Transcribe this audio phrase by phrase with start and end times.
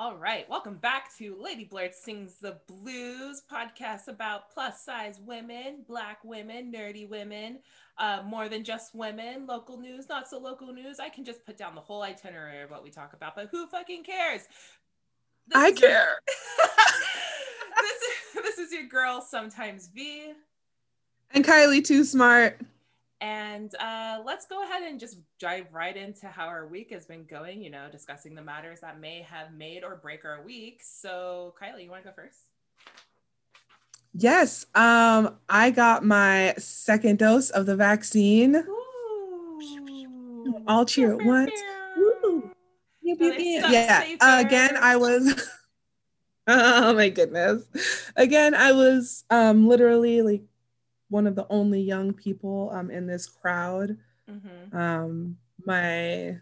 [0.00, 5.84] All right, welcome back to Lady Blurt Sings the Blues podcast about plus size women,
[5.86, 7.58] black women, nerdy women,
[7.98, 11.00] uh, more than just women, local news, not so local news.
[11.00, 13.66] I can just put down the whole itinerary of what we talk about, but who
[13.66, 14.48] fucking cares?
[15.46, 16.18] This I care.
[17.76, 20.32] this, is, this is your girl, sometimes V.
[21.32, 22.58] And Kylie Too Smart.
[23.20, 27.24] And uh, let's go ahead and just dive right into how our week has been
[27.24, 30.80] going, you know, discussing the matters that may have made or break our week.
[30.82, 32.38] So, Kylie, you want to go first?
[34.14, 34.64] Yes.
[34.74, 38.56] Um, I got my second dose of the vaccine.
[38.56, 38.80] Ooh.
[40.66, 41.52] All cheer at once.
[43.02, 44.16] Yeah.
[44.20, 45.48] Uh, again, I was.
[46.46, 47.64] oh my goodness.
[48.16, 50.42] Again, I was um, literally like
[51.10, 53.98] one of the only young people um, in this crowd.
[54.30, 54.76] Mm-hmm.
[54.76, 56.38] Um, my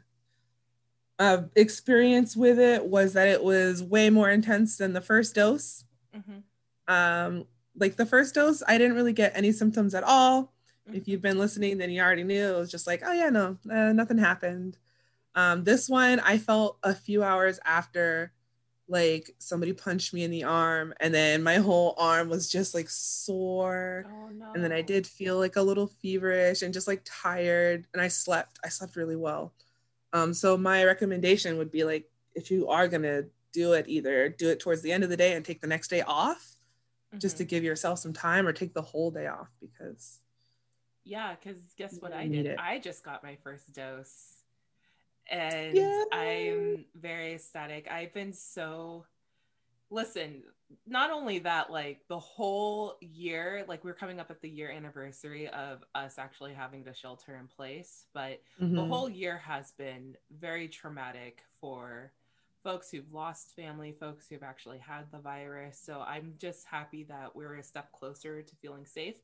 [1.18, 5.84] uh, experience with it was that it was way more intense than the first dose.
[6.16, 6.94] Mm-hmm.
[6.94, 7.46] Um,
[7.76, 10.52] like the first dose, I didn't really get any symptoms at all.
[10.86, 10.96] Mm-hmm.
[10.96, 13.56] If you've been listening, then you already knew it was just like, oh yeah, no,
[13.70, 14.78] uh, nothing happened.
[15.34, 18.32] Um, this one, I felt a few hours after
[18.88, 22.88] like somebody punched me in the arm and then my whole arm was just like
[22.88, 24.52] sore oh, no.
[24.54, 28.08] and then i did feel like a little feverish and just like tired and i
[28.08, 29.52] slept i slept really well
[30.14, 34.30] um, so my recommendation would be like if you are going to do it either
[34.30, 36.56] do it towards the end of the day and take the next day off
[37.10, 37.18] mm-hmm.
[37.18, 37.50] just to mm-hmm.
[37.50, 40.20] give yourself some time or take the whole day off because
[41.04, 42.58] yeah because guess what i did it.
[42.58, 44.37] i just got my first dose
[45.28, 46.04] and Yay.
[46.12, 47.88] I'm very ecstatic.
[47.90, 49.04] I've been so
[49.90, 50.42] listen,
[50.86, 55.48] not only that, like the whole year, like we're coming up at the year anniversary
[55.48, 58.74] of us actually having to shelter in place, but mm-hmm.
[58.74, 62.12] the whole year has been very traumatic for
[62.62, 65.80] folks who've lost family, folks who've actually had the virus.
[65.82, 69.16] So I'm just happy that we're a step closer to feeling safe.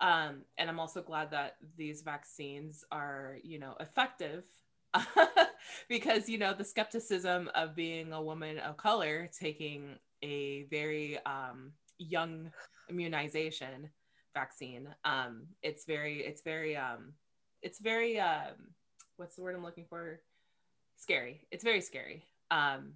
[0.00, 4.44] Um, and I'm also glad that these vaccines are, you know, effective
[5.88, 11.72] because you know the skepticism of being a woman of color taking a very um,
[11.98, 12.50] young
[12.88, 13.90] immunization
[14.34, 17.12] vaccine um, it's very it's very um,
[17.62, 18.74] it's very um,
[19.16, 20.20] what's the word i'm looking for?
[20.96, 21.40] Scary.
[21.50, 22.24] It's very scary.
[22.50, 22.94] Um,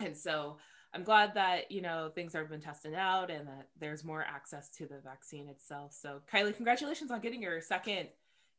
[0.00, 0.58] and so
[0.94, 4.70] i'm glad that you know things have been tested out and that there's more access
[4.70, 5.92] to the vaccine itself.
[5.92, 8.08] So kylie congratulations on getting your second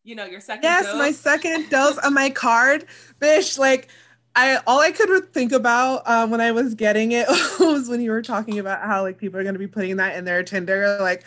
[0.04, 0.96] you know, your second Yes, dose.
[0.96, 2.86] my second dose on my card.
[3.20, 3.90] Bish, like
[4.36, 7.28] I all I could think about um, when I was getting it
[7.60, 10.26] was when you were talking about how like people are gonna be putting that in
[10.26, 11.26] their Tinder like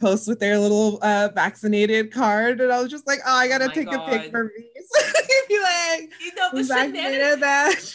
[0.00, 3.66] posts with their little uh, vaccinated card, and I was just like, oh, I gotta
[3.66, 4.08] oh take God.
[4.08, 4.50] a pic for me.
[5.48, 7.94] be like, you know, the vaccinated that.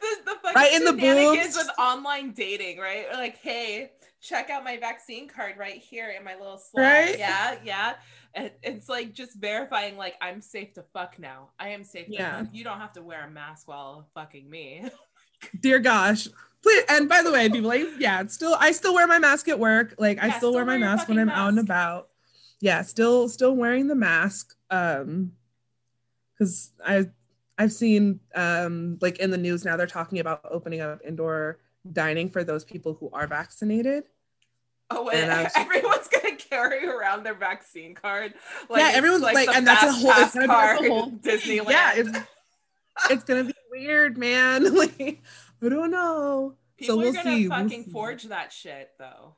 [0.00, 3.06] the, the right in the boobs with online dating, right?
[3.12, 6.84] Like, hey, check out my vaccine card right here in my little slot.
[6.84, 7.18] Right?
[7.18, 7.94] Yeah, yeah
[8.34, 11.50] it's like just verifying like I'm safe to fuck now.
[11.58, 12.06] I am safe.
[12.08, 12.46] Yeah.
[12.52, 14.88] You don't have to wear a mask while fucking me.
[15.60, 16.28] Dear gosh.
[16.62, 19.58] Please, and by the way, people like, yeah, still I still wear my mask at
[19.58, 19.94] work.
[19.98, 21.38] Like yeah, I still, still wear my mask when I'm mask.
[21.38, 22.08] out and about.
[22.60, 24.54] Yeah, still still wearing the mask.
[24.70, 25.32] Um
[26.32, 27.06] because I
[27.58, 31.58] I've seen um like in the news now they're talking about opening up indoor
[31.90, 34.04] dining for those people who are vaccinated.
[34.94, 38.34] Oh, was, everyone's gonna carry around their vaccine card.
[38.68, 41.70] Like, yeah, everyone's like, like and that's a whole, it's gonna be a whole Disneyland.
[41.70, 42.18] Yeah, it's,
[43.10, 44.74] it's gonna be weird, man.
[44.76, 45.22] like,
[45.62, 46.56] I don't know.
[46.76, 47.48] People so we'll are gonna see.
[47.48, 49.36] fucking we'll forge that shit, though.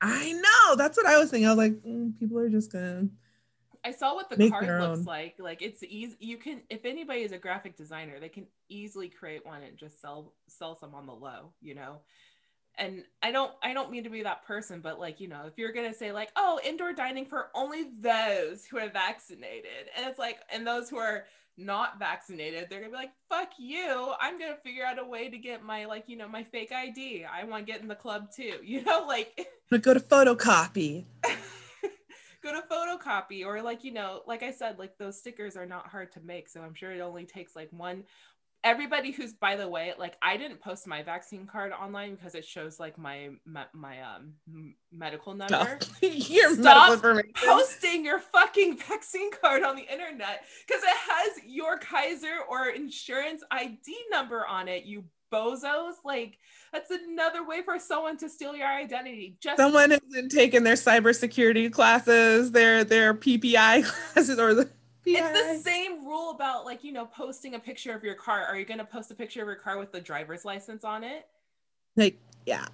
[0.00, 0.76] I know.
[0.76, 1.46] That's what I was thinking.
[1.46, 3.08] I was like, mm, people are just gonna.
[3.84, 5.04] I saw what the card looks own.
[5.04, 5.36] like.
[5.38, 6.16] Like it's easy.
[6.20, 10.00] You can, if anybody is a graphic designer, they can easily create one and just
[10.00, 11.52] sell sell some on the low.
[11.60, 12.00] You know,
[12.78, 15.58] and i don't i don't mean to be that person but like you know if
[15.58, 20.18] you're gonna say like oh indoor dining for only those who are vaccinated and it's
[20.18, 21.24] like and those who are
[21.56, 24.12] not vaccinated they're gonna be like fuck you.
[24.20, 27.24] I'm gonna figure out a way to get my like you know my fake id
[27.24, 29.48] i want to get in the club too you know like
[29.82, 31.04] go to photocopy.
[32.40, 35.88] Go to photocopy or like you know like i said like those stickers are not
[35.88, 38.04] hard to make so i'm sure it only takes like one
[38.64, 42.44] everybody who's by the way like i didn't post my vaccine card online because it
[42.44, 44.32] shows like my my, my um
[44.92, 45.78] medical number.
[46.02, 47.32] Your Stop medical information.
[47.36, 53.42] posting your fucking vaccine card on the internet because it has your kaiser or insurance
[53.50, 55.94] id number on it you bozos.
[56.04, 56.38] Like
[56.72, 59.36] that's another way for someone to steal your identity.
[59.40, 64.70] Just someone hasn't taken their cybersecurity classes their their ppi classes or the
[65.16, 68.44] It's the same rule about like, you know, posting a picture of your car.
[68.44, 71.04] Are you going to post a picture of your car with the driver's license on
[71.04, 71.26] it?
[71.96, 72.66] Like, yeah.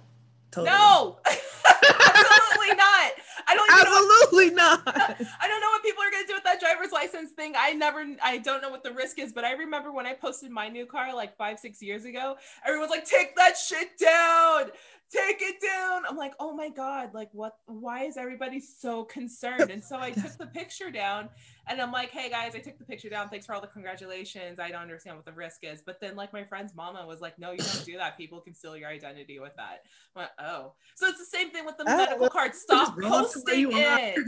[0.51, 0.75] Totally.
[0.77, 1.19] No.
[1.25, 3.11] Absolutely not.
[3.47, 5.21] I don't Absolutely what, not.
[5.41, 7.53] I don't know what people are going to do with that driver's license thing.
[7.57, 10.51] I never I don't know what the risk is, but I remember when I posted
[10.51, 14.71] my new car like 5 6 years ago, everyone's like take that shit down
[15.11, 16.03] take it down.
[16.07, 19.69] I'm like, oh my God, like what why is everybody so concerned?
[19.69, 21.29] And so I took the picture down
[21.67, 23.29] and I'm like, hey guys, I took the picture down.
[23.29, 24.59] Thanks for all the congratulations.
[24.59, 25.81] I don't understand what the risk is.
[25.81, 28.17] But then like my friend's mama was like, no, you don't do that.
[28.17, 29.83] People can steal your identity with that.
[30.15, 30.73] I went, oh.
[30.95, 32.55] So it's the same thing with the oh, medical card.
[32.55, 34.19] Stop posting it.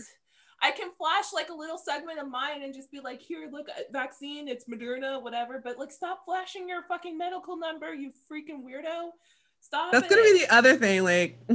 [0.60, 3.70] I can flash like a little segment of mine and just be like, here, look,
[3.70, 5.62] uh, vaccine, it's Moderna, whatever.
[5.64, 9.10] But like, stop flashing your fucking medical number, you freaking weirdo.
[9.62, 9.92] Stop.
[9.92, 10.10] That's it.
[10.10, 11.04] gonna be the other thing.
[11.04, 11.38] Like,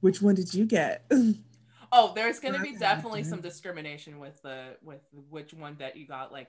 [0.00, 1.04] which one did you get?
[1.96, 5.00] Oh, there's gonna be definitely some discrimination with the with
[5.30, 6.48] which one that you got, like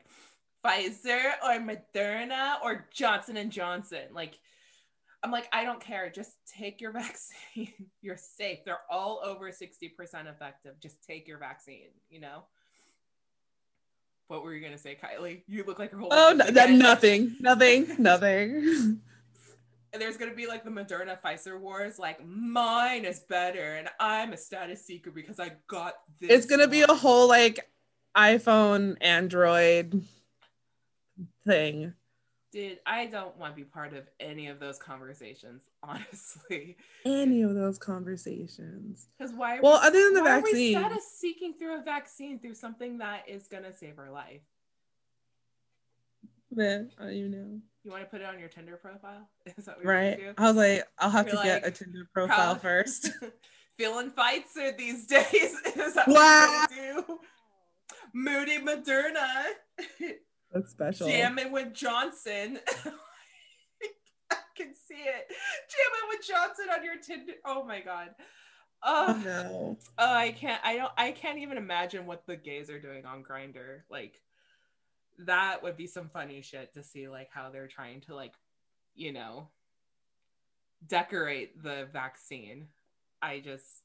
[0.65, 4.05] Pfizer or Moderna or Johnson and Johnson.
[4.11, 4.39] Like,
[5.23, 6.09] I'm like, I don't care.
[6.09, 7.73] Just take your vaccine.
[8.01, 8.59] You're safe.
[8.65, 9.69] They're all over 60%
[10.27, 10.79] effective.
[10.81, 12.45] Just take your vaccine, you know?
[14.27, 15.43] What were you gonna say, Kylie?
[15.47, 16.17] You look like you're holding.
[16.17, 19.01] Oh, no, that, nothing, nothing, nothing.
[19.95, 24.33] and there's gonna be like the Moderna Pfizer wars, like mine is better, and I'm
[24.33, 26.29] a status seeker because I got this.
[26.29, 26.69] It's gonna one.
[26.69, 27.71] be a whole like
[28.15, 30.03] iPhone Android
[31.47, 31.93] thing.
[32.51, 36.75] Dude, I don't want to be part of any of those conversations, honestly.
[37.05, 39.07] Any of those conversations.
[39.17, 39.61] Because why?
[39.61, 42.97] well, we, other than the vaccine, are we status seeking through a vaccine through something
[42.97, 44.41] that is gonna save our life?
[46.51, 47.61] Man, you know.
[47.85, 49.29] You want to put it on your Tinder profile?
[49.57, 50.19] Is that what right?
[50.39, 53.11] I was like, I'll have You're to like, get a Tinder profile first.
[53.77, 55.31] Feeling fights are these days.
[55.31, 56.65] Is that wow.
[56.67, 57.19] what do?
[58.11, 59.27] Moody Moderna.
[60.51, 61.07] That's special.
[61.07, 62.57] Jamming with Johnson.
[64.31, 65.27] I can see it.
[65.69, 67.33] Jamming with Johnson on your Tinder.
[67.45, 68.15] Oh my god.
[68.81, 69.77] Oh no.
[69.97, 70.61] Oh, I can't.
[70.63, 70.91] I don't.
[70.97, 73.81] I can't even imagine what the gays are doing on Grindr.
[73.91, 74.21] Like,
[75.19, 78.33] that would be some funny shit to see like how they're trying to like
[78.95, 79.49] you know
[80.87, 82.67] decorate the vaccine.
[83.21, 83.83] I just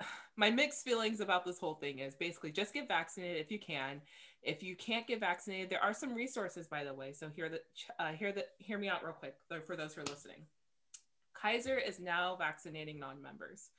[0.36, 4.00] my mixed feelings about this whole thing is basically just get vaccinated if you can.
[4.42, 7.12] If you can't get vaccinated there are some resources by the way.
[7.12, 7.60] So hear the
[7.98, 9.36] uh, hear the hear me out real quick
[9.66, 10.46] for those who are listening.
[11.34, 13.70] Kaiser is now vaccinating non-members.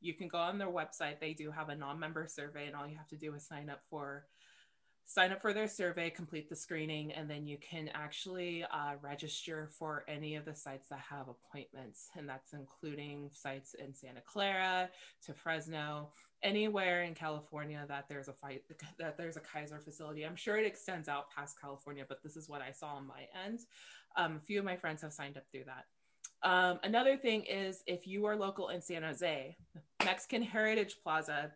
[0.00, 1.20] You can go on their website.
[1.20, 3.80] They do have a non-member survey and all you have to do is sign up
[3.88, 4.24] for
[5.04, 9.68] sign up for their survey, complete the screening, and then you can actually uh, register
[9.78, 12.08] for any of the sites that have appointments.
[12.16, 14.88] And that's including sites in Santa Clara
[15.26, 16.10] to Fresno,
[16.42, 18.62] anywhere in California that there's a fight
[18.98, 20.24] that there's a Kaiser facility.
[20.24, 23.26] I'm sure it extends out past California, but this is what I saw on my
[23.46, 23.60] end.
[24.16, 25.86] Um, a few of my friends have signed up through that.
[26.44, 29.56] Um, another thing is if you are local in San Jose,
[30.04, 31.52] Mexican Heritage Plaza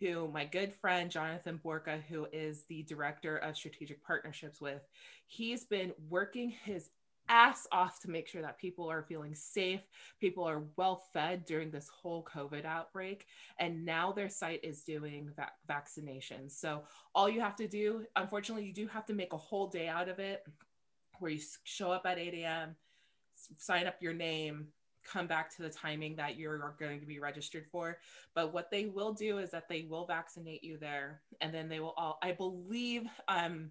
[0.00, 4.82] who my good friend Jonathan Borka, who is the director of strategic partnerships with,
[5.26, 6.90] he's been working his
[7.28, 9.82] ass off to make sure that people are feeling safe,
[10.20, 13.26] people are well fed during this whole COVID outbreak.
[13.58, 16.52] And now their site is doing va- vaccinations.
[16.52, 16.84] So
[17.14, 20.08] all you have to do, unfortunately, you do have to make a whole day out
[20.08, 20.44] of it
[21.18, 22.76] where you show up at 8 a.m.,
[23.58, 24.68] sign up your name,
[25.10, 27.98] come back to the timing that you're going to be registered for.
[28.34, 31.80] But what they will do is that they will vaccinate you there, and then they
[31.80, 33.70] will all, I believe, um,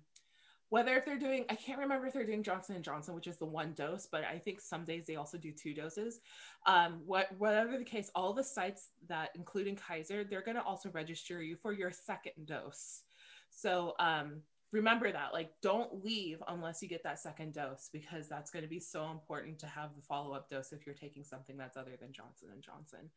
[0.70, 3.38] whether if they're doing, I can't remember if they're doing Johnson and Johnson, which is
[3.38, 6.20] the one dose, but I think some days they also do two doses.
[6.66, 10.90] Um, what, whatever the case, all the sites that, including Kaiser, they're going to also
[10.90, 13.04] register you for your second dose.
[13.50, 14.42] So um,
[14.72, 18.70] remember that like don't leave unless you get that second dose because that's going to
[18.70, 22.12] be so important to have the follow-up dose if you're taking something that's other than
[22.12, 23.10] johnson and johnson.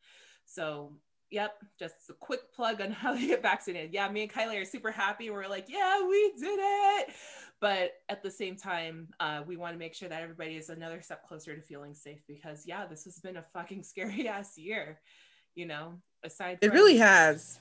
[0.45, 0.93] So
[1.29, 3.93] yep just a quick plug on how to get vaccinated.
[3.93, 5.29] Yeah me and kylie are super happy.
[5.29, 7.09] We're like yeah we did it.
[7.59, 11.01] But at the same time uh, we want to make sure that everybody is another
[11.01, 14.99] step closer to feeling safe because yeah this has been a fucking scary ass year
[15.53, 17.59] you know aside from- it really has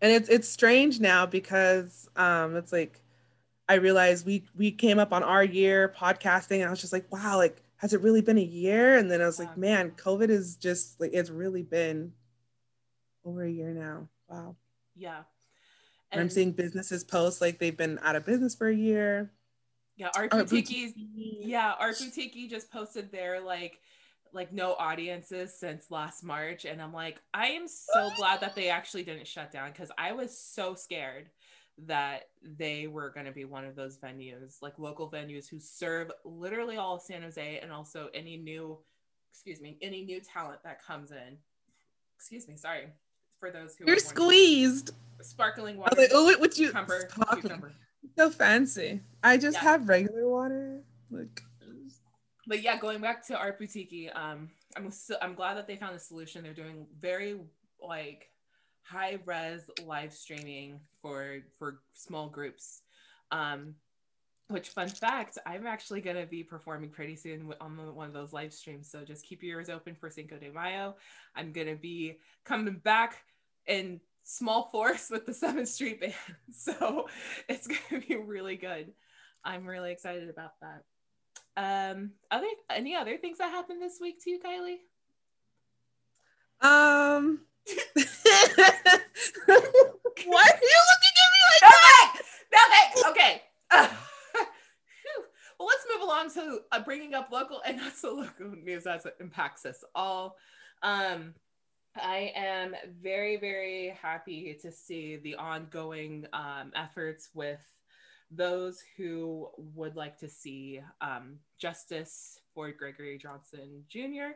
[0.00, 3.00] and it's it's strange now because um it's like
[3.68, 7.10] I realized we we came up on our year podcasting and I was just like,
[7.10, 8.96] wow, like has it really been a year?
[8.96, 12.12] And then I was like, man, COVID is just like it's really been
[13.24, 14.08] over a year now.
[14.28, 14.56] Wow.
[14.94, 15.22] Yeah.
[16.12, 19.32] And I'm seeing businesses post like they've been out of business for a year.
[19.96, 20.92] Yeah, Art Boutiki.
[21.04, 23.80] Yeah, Art Boutiki just posted their like
[24.36, 26.64] like no audiences since last March.
[26.64, 30.12] And I'm like, I am so glad that they actually didn't shut down because I
[30.12, 31.30] was so scared
[31.86, 36.10] that they were going to be one of those venues, like local venues who serve
[36.24, 38.78] literally all of San Jose and also any new,
[39.32, 41.36] excuse me, any new talent that comes in.
[42.16, 42.86] Excuse me, sorry.
[43.40, 45.94] For those who you're squeezed, sparkling water.
[45.96, 47.72] Like, oh, what, what you cucumber, cucumber.
[48.16, 49.00] So fancy.
[49.22, 49.64] I just yeah.
[49.64, 50.80] have regular water.
[51.10, 51.42] Like,
[52.46, 56.00] but yeah, going back to Art Boutiki, um, I'm I'm glad that they found a
[56.00, 56.42] solution.
[56.42, 57.36] They're doing very
[57.82, 58.30] like
[58.82, 62.82] high res live streaming for for small groups.
[63.32, 63.74] Um,
[64.48, 68.32] which fun fact, I'm actually going to be performing pretty soon on one of those
[68.32, 68.88] live streams.
[68.88, 70.94] So just keep your ears open for Cinco de Mayo.
[71.34, 73.24] I'm going to be coming back
[73.66, 76.14] in small force with the 7th Street Band.
[76.52, 77.08] So
[77.48, 78.92] it's going to be really good.
[79.44, 80.84] I'm really excited about that.
[81.56, 84.80] Um, other any other things that happened this week to you, Kylie?
[86.60, 87.40] Um,
[90.24, 92.22] Why are you looking at me like that?
[92.52, 93.10] Nothing.
[93.10, 93.42] Okay.
[93.68, 93.88] Uh,
[95.58, 99.06] well, let's move along to uh, bringing up local and not so local news as
[99.06, 100.36] it impacts us all.
[100.82, 101.34] Um,
[101.96, 107.58] I am very, very happy to see the ongoing um, efforts with
[108.30, 114.34] those who would like to see um, justice for Gregory Johnson Jr.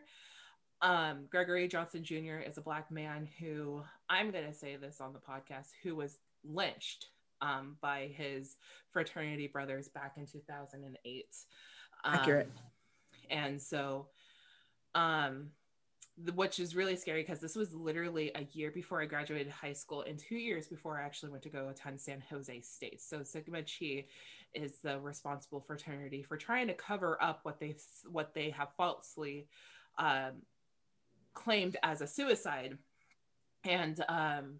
[0.83, 2.39] Um, Gregory Johnson Jr.
[2.47, 6.19] is a black man who I'm going to say this on the podcast who was
[6.45, 7.07] lynched
[7.43, 8.57] um, by his
[8.93, 11.27] fraternity brothers back in 2008.
[12.05, 12.51] Um, Accurate.
[13.31, 14.07] And so,
[14.95, 15.51] um,
[16.35, 20.03] which is really scary because this was literally a year before I graduated high school
[20.03, 23.01] and two years before I actually went to go attend San Jose State.
[23.01, 24.07] So Sigma Chi
[24.55, 27.77] is the responsible fraternity for trying to cover up what they
[28.11, 29.47] what they have falsely
[29.99, 30.43] um,
[31.35, 32.77] claimed as a suicide
[33.65, 34.59] and um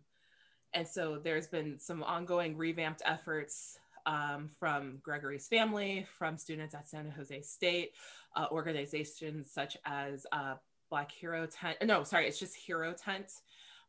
[0.73, 6.89] and so there's been some ongoing revamped efforts um, from Gregory's family, from students at
[6.89, 7.93] San Jose State,
[8.37, 10.55] uh, organizations such as uh,
[10.91, 11.79] Black Hero Tent.
[11.85, 13.33] No, sorry, it's just Hero Tent,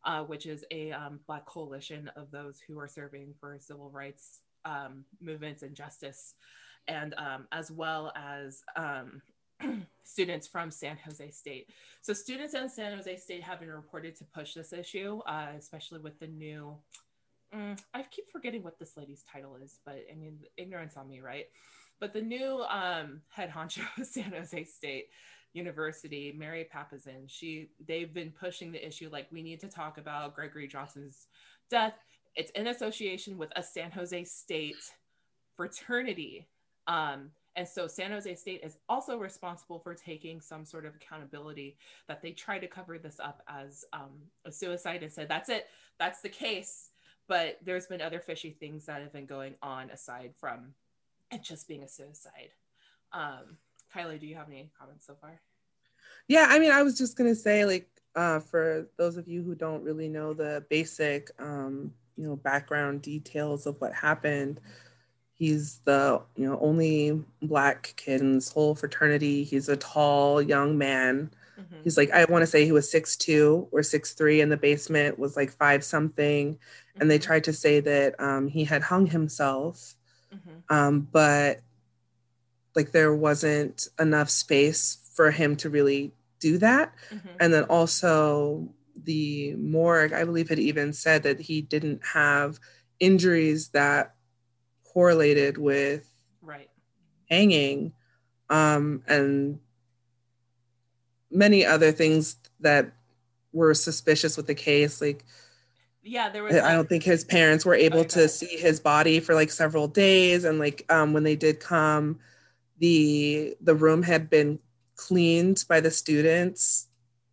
[0.06, 4.42] uh, which is a um, Black coalition of those who are serving for civil rights
[4.66, 6.36] um, movements and justice,
[6.88, 9.22] and um, as well as um,
[10.04, 11.70] students from San Jose State.
[12.02, 16.00] So students in San Jose State have been reported to push this issue, uh, especially
[16.00, 16.76] with the new.
[17.54, 21.20] Mm, I keep forgetting what this lady's title is, but I mean, ignorance on me,
[21.20, 21.48] right?
[22.00, 25.10] But the new um, head honcho of San Jose State
[25.54, 30.36] University, Mary Papazian, she they've been pushing the issue like we need to talk about
[30.36, 31.28] Gregory Johnson's
[31.70, 31.94] death.
[32.36, 34.92] It's in association with a San Jose State
[35.58, 36.48] fraternity.
[36.88, 41.76] Um, and so San Jose State is also responsible for taking some sort of accountability
[42.08, 44.12] that they try to cover this up as um,
[44.46, 45.68] a suicide and said, that's it,
[46.00, 46.92] that's the case.
[47.28, 50.74] But there's been other fishy things that have been going on aside from
[51.32, 52.52] it just being a suicide.
[53.14, 53.58] Um,
[53.96, 55.40] Kylie, do you have any comments so far?
[56.28, 59.56] Yeah, I mean, I was just gonna say, like, uh, for those of you who
[59.56, 64.60] don't really know the basic, um, you know, background details of what happened,
[65.42, 69.44] He's the you know only black kid in this whole fraternity.
[69.44, 71.32] He's a tall young man.
[71.60, 71.82] Mm-hmm.
[71.84, 74.58] He's like I want to say he was six two or six three in the
[74.58, 77.02] basement was like five something, mm-hmm.
[77.02, 77.26] and they mm-hmm.
[77.26, 79.96] tried to say that um, he had hung himself,
[80.32, 80.60] mm-hmm.
[80.70, 81.62] um, but
[82.76, 87.28] like there wasn't enough space for him to really do that, mm-hmm.
[87.40, 88.70] and then also
[89.04, 92.60] the morgue I believe had even said that he didn't have
[93.00, 94.16] injuries that
[94.84, 96.10] correlated with
[96.42, 96.70] right.
[97.30, 97.94] hanging
[98.50, 99.60] um, and
[101.32, 102.92] many other things that
[103.54, 105.02] were suspicious with the case.
[105.02, 105.24] Like
[106.04, 109.36] yeah there was i don't think his parents were able to see his body for
[109.36, 110.44] like several days.
[110.44, 112.20] And like um, when they did come
[112.82, 114.60] the the room had been
[114.96, 116.88] cleaned by the students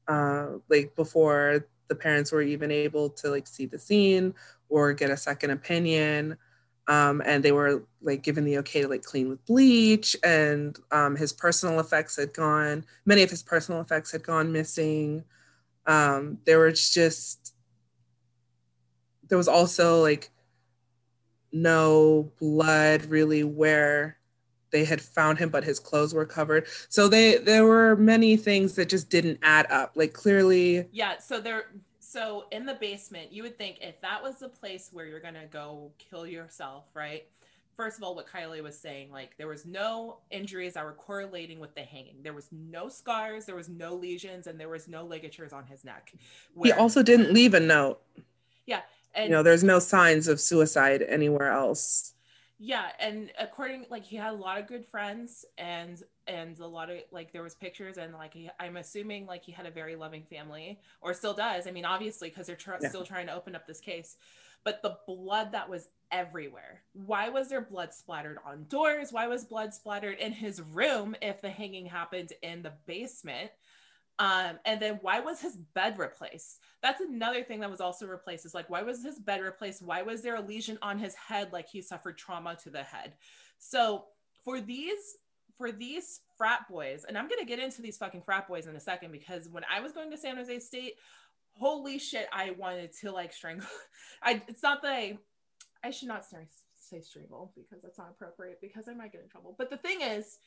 [0.07, 4.35] uh, like before the parents were even able to like see the scene
[4.69, 6.37] or get a second opinion.
[6.87, 11.17] Um, and they were like given the okay to like clean with bleach and um,
[11.17, 15.25] his personal effects had gone many of his personal effects had gone missing.
[15.87, 17.55] Um, there was just
[19.29, 20.31] there was also like
[21.53, 24.18] no blood really where
[24.71, 28.75] they had found him but his clothes were covered so they there were many things
[28.75, 31.67] that just didn't add up like clearly yeah so there
[32.01, 35.45] so in the basement, you would think if that was the place where you're gonna
[35.45, 37.27] go kill yourself, right?
[37.79, 41.61] first of all, what Kylie was saying, like there was no injuries that were correlating
[41.61, 42.17] with the hanging.
[42.23, 45.85] There was no scars, there was no lesions, and there was no ligatures on his
[45.85, 46.13] neck.
[46.55, 48.01] Where, he also didn't leave a note.
[48.67, 48.81] Yeah.
[49.15, 52.15] And you know, there's no signs of suicide anywhere else.
[52.59, 56.91] Yeah, and according like he had a lot of good friends and and a lot
[56.91, 59.95] of like there was pictures and like he, I'm assuming like he had a very
[59.95, 61.67] loving family or still does.
[61.67, 62.89] I mean, obviously because they're tr- yeah.
[62.89, 64.17] still trying to open up this case
[64.65, 66.83] but the blood that was everywhere.
[66.93, 69.13] Why was there blood splattered on doors?
[69.13, 73.51] Why was blood splattered in his room if the hanging happened in the basement?
[74.19, 76.61] Um, and then why was his bed replaced?
[76.83, 78.45] That's another thing that was also replaced.
[78.45, 79.83] Is like, why was his bed replaced?
[79.83, 83.15] Why was there a lesion on his head like he suffered trauma to the head?
[83.59, 84.07] So
[84.45, 85.17] for these
[85.57, 88.81] for these frat boys, and I'm gonna get into these fucking frat boys in a
[88.81, 90.95] second because when I was going to San Jose State,
[91.53, 93.67] holy shit, I wanted to like strangle.
[94.23, 95.19] I it's not that I
[95.85, 99.55] I should not say strangle because that's not appropriate because I might get in trouble.
[99.57, 100.39] But the thing is,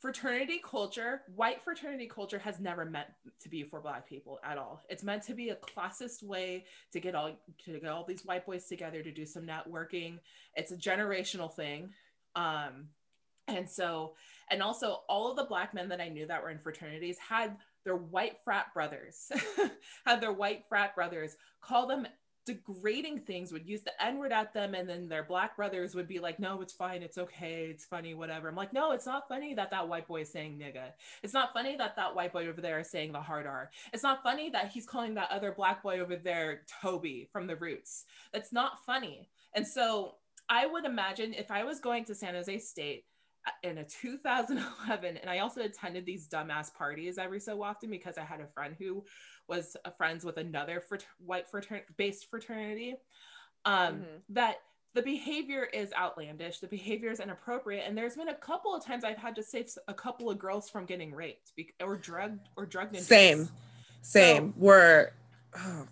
[0.00, 3.08] fraternity culture, white fraternity culture has never meant
[3.40, 4.82] to be for black people at all.
[4.88, 7.32] It's meant to be a classist way to get all
[7.64, 10.18] to get all these white boys together to do some networking.
[10.54, 11.90] It's a generational thing.
[12.34, 12.88] Um
[13.46, 14.14] and so
[14.50, 17.56] and also all of the black men that I knew that were in fraternities had
[17.84, 19.30] their white frat brothers,
[20.06, 22.06] had their white frat brothers call them
[22.46, 26.08] degrading things, would use the N word at them, and then their black brothers would
[26.08, 28.48] be like, no, it's fine, it's okay, it's funny, whatever.
[28.48, 30.92] I'm like, no, it's not funny that that white boy is saying nigga.
[31.22, 33.70] It's not funny that that white boy over there is saying the hard R.
[33.92, 37.56] It's not funny that he's calling that other black boy over there Toby from the
[37.56, 38.04] Roots.
[38.32, 39.28] That's not funny.
[39.54, 40.16] And so
[40.48, 43.04] I would imagine if I was going to San Jose State,
[43.62, 48.22] in a 2011 and i also attended these dumbass parties every so often because i
[48.22, 49.04] had a friend who
[49.48, 52.96] was friends with another frat- white fratern- based fraternity
[53.64, 54.04] um, mm-hmm.
[54.30, 54.56] that
[54.94, 59.04] the behavior is outlandish the behavior is inappropriate and there's been a couple of times
[59.04, 62.66] i've had to save a couple of girls from getting raped be- or drugged or
[62.66, 63.48] drugged same
[64.02, 65.10] same so, we're
[65.56, 65.86] oh.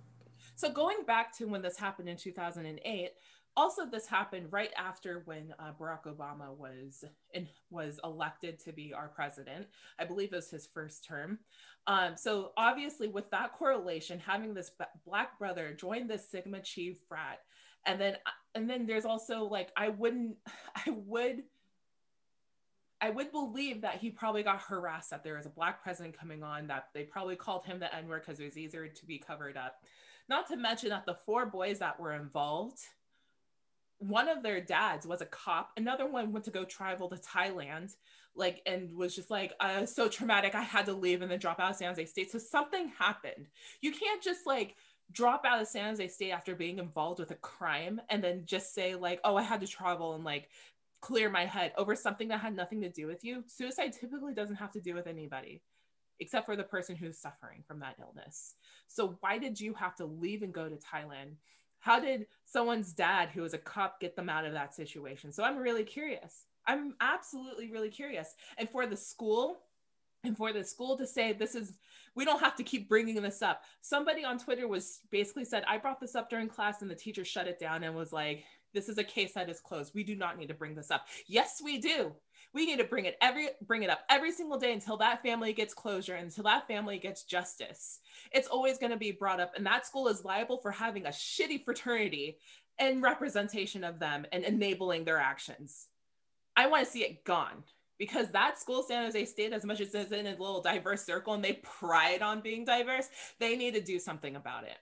[0.55, 3.11] so going back to when this happened in 2008
[3.59, 8.95] also this happened right after when uh, Barack Obama was in, was elected to be
[8.95, 9.67] our president.
[9.99, 11.41] I believe it was his first term.
[11.89, 14.71] Um, so obviously, with that correlation, having this
[15.05, 17.41] black brother join the Sigma Chi frat,
[17.85, 18.17] and then
[18.55, 20.37] and then there's also like I wouldn't
[20.87, 21.43] I would.
[23.01, 26.43] I would believe that he probably got harassed that there was a black president coming
[26.43, 29.19] on that they probably called him the N word because it was easier to be
[29.19, 29.85] covered up.
[30.29, 32.81] Not to mention that the four boys that were involved
[33.99, 37.95] one of their dads was a cop another one went to go travel to thailand
[38.39, 41.61] like and was just like uh, so traumatic i had to leave and then drop
[41.61, 42.31] out of san jose state.
[42.31, 43.49] So something happened.
[43.81, 44.77] You can't just like
[45.11, 48.75] drop out of san jose state after being involved with a crime and then just
[48.75, 50.49] say like oh i had to travel and like
[51.01, 53.45] clear my head over something that had nothing to do with you.
[53.47, 55.63] Suicide typically doesn't have to do with anybody
[56.21, 58.57] except for the person who's suffering from that illness.
[58.89, 61.37] So why did you have to leave and go to thailand
[61.81, 65.33] how did someone's dad who was a cop get them out of that situation?
[65.33, 66.47] So i'm really curious.
[66.67, 68.35] I'm absolutely really curious.
[68.59, 69.59] And for the school
[70.25, 71.75] and for the school to say this is
[72.15, 73.63] we don't have to keep bringing this up.
[73.81, 77.25] Somebody on twitter was basically said i brought this up during class and the teacher
[77.25, 79.95] shut it down and was like this is a case that is closed.
[79.95, 81.07] We do not need to bring this up.
[81.27, 82.13] Yes we do
[82.55, 85.53] we need to bring it every bring it up every single day until that family
[85.53, 88.01] gets closure until that family gets justice.
[88.33, 91.11] It's always going to be brought up and that school is liable for having a
[91.11, 92.39] shitty fraternity
[92.79, 95.89] and representation of them and enabling their actions.
[96.57, 97.65] I want to see it gone
[97.99, 101.35] because that school san jose state as much as it's in a little diverse circle
[101.35, 103.09] and they pride on being diverse
[103.39, 104.79] they need to do something about it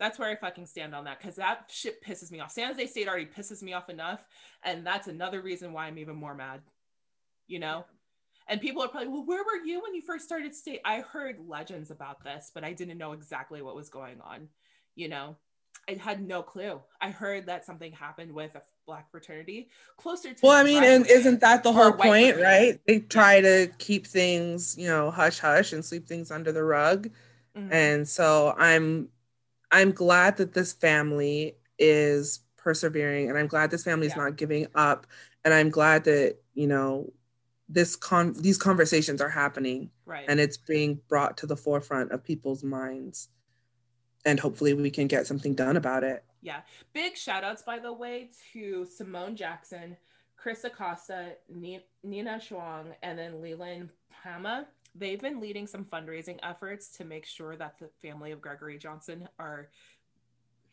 [0.00, 2.50] that's where I fucking stand on that because that shit pisses me off.
[2.50, 4.26] San Jose State already pisses me off enough,
[4.64, 6.62] and that's another reason why I'm even more mad.
[7.46, 7.84] You know,
[8.48, 10.80] and people are probably, well, where were you when you first started state?
[10.84, 14.48] I heard legends about this, but I didn't know exactly what was going on.
[14.96, 15.36] You know,
[15.88, 16.80] I had no clue.
[17.00, 20.40] I heard that something happened with a black fraternity closer to.
[20.42, 22.80] Well, I mean, and isn't that the whole point, right?
[22.86, 27.08] They try to keep things, you know, hush hush and sweep things under the rug.
[27.56, 27.72] Mm-hmm.
[27.72, 29.08] And so I'm
[29.72, 34.24] I'm glad that this family is persevering and I'm glad this family is yeah.
[34.24, 35.06] not giving up.
[35.44, 37.12] And I'm glad that, you know,
[37.68, 40.24] this con these conversations are happening right.
[40.28, 43.28] and it's being brought to the forefront of people's minds.
[44.26, 46.24] And hopefully we can get something done about it.
[46.42, 46.60] Yeah.
[46.92, 49.96] Big shout outs, by the way, to Simone Jackson,
[50.36, 53.90] Chris Acosta, Nina Shuang, and then Leland
[54.22, 58.78] Pama they've been leading some fundraising efforts to make sure that the family of Gregory
[58.78, 59.68] Johnson are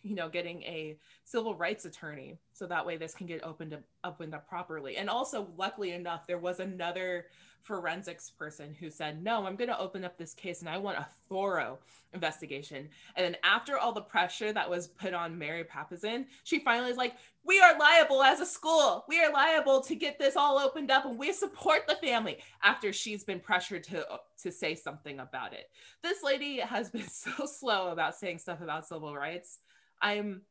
[0.04, 3.82] you know, getting a civil rights attorney so that way this can get opened up,
[4.04, 4.98] opened up properly.
[4.98, 7.26] And also, luckily enough, there was another
[7.64, 10.98] forensics person who said, No, I'm going to open up this case and I want
[10.98, 11.80] a thorough
[12.14, 12.90] investigation.
[13.16, 16.98] And then, after all the pressure that was put on Mary Papazian, she finally is
[16.98, 19.06] like, We are liable as a school.
[19.08, 22.94] We are liable to get this all opened up and we support the family after
[22.94, 24.06] she's been pressured to,
[24.44, 25.70] to say something about it.
[26.02, 29.60] This lady has been so slow about saying stuff about civil rights.
[30.02, 30.42] I'm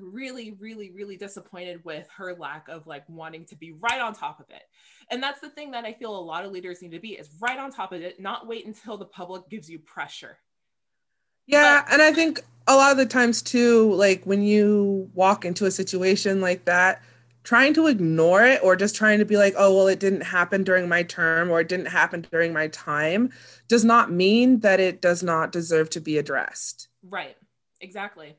[0.00, 4.40] really really really disappointed with her lack of like wanting to be right on top
[4.40, 4.62] of it.
[5.10, 7.30] And that's the thing that i feel a lot of leaders need to be is
[7.40, 10.38] right on top of it not wait until the public gives you pressure.
[11.46, 15.44] Yeah but- and i think a lot of the times too like when you walk
[15.44, 17.02] into a situation like that
[17.42, 20.64] trying to ignore it or just trying to be like oh well it didn't happen
[20.64, 23.30] during my term or it didn't happen during my time
[23.68, 26.88] does not mean that it does not deserve to be addressed.
[27.02, 27.36] Right.
[27.80, 28.34] Exactly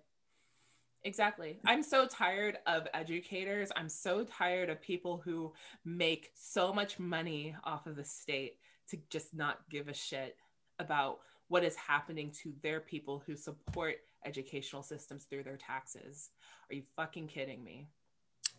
[1.06, 1.60] Exactly.
[1.66, 3.72] I'm so tired of educators.
[3.76, 5.54] I'm so tired of people who
[5.86, 8.58] make so much money off of the state
[8.90, 10.36] to just not give a shit
[10.80, 16.32] about what is happening to their people who support educational systems through their taxes.
[16.72, 17.88] Are you fucking kidding me?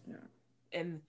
[0.06, 0.14] Yeah.
[0.72, 1.00] And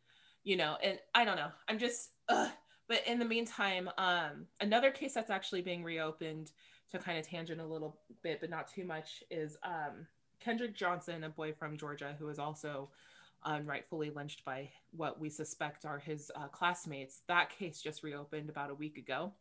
[0.44, 1.52] you know, and I don't know.
[1.68, 2.50] I'm just ugh.
[2.88, 6.52] but in the meantime, um another case that's actually being reopened
[6.90, 10.08] to kind of tangent a little bit but not too much is um
[10.48, 12.88] Kendrick Johnson, a boy from Georgia who was also
[13.44, 17.20] unrightfully lynched by what we suspect are his uh, classmates.
[17.28, 19.34] That case just reopened about a week ago.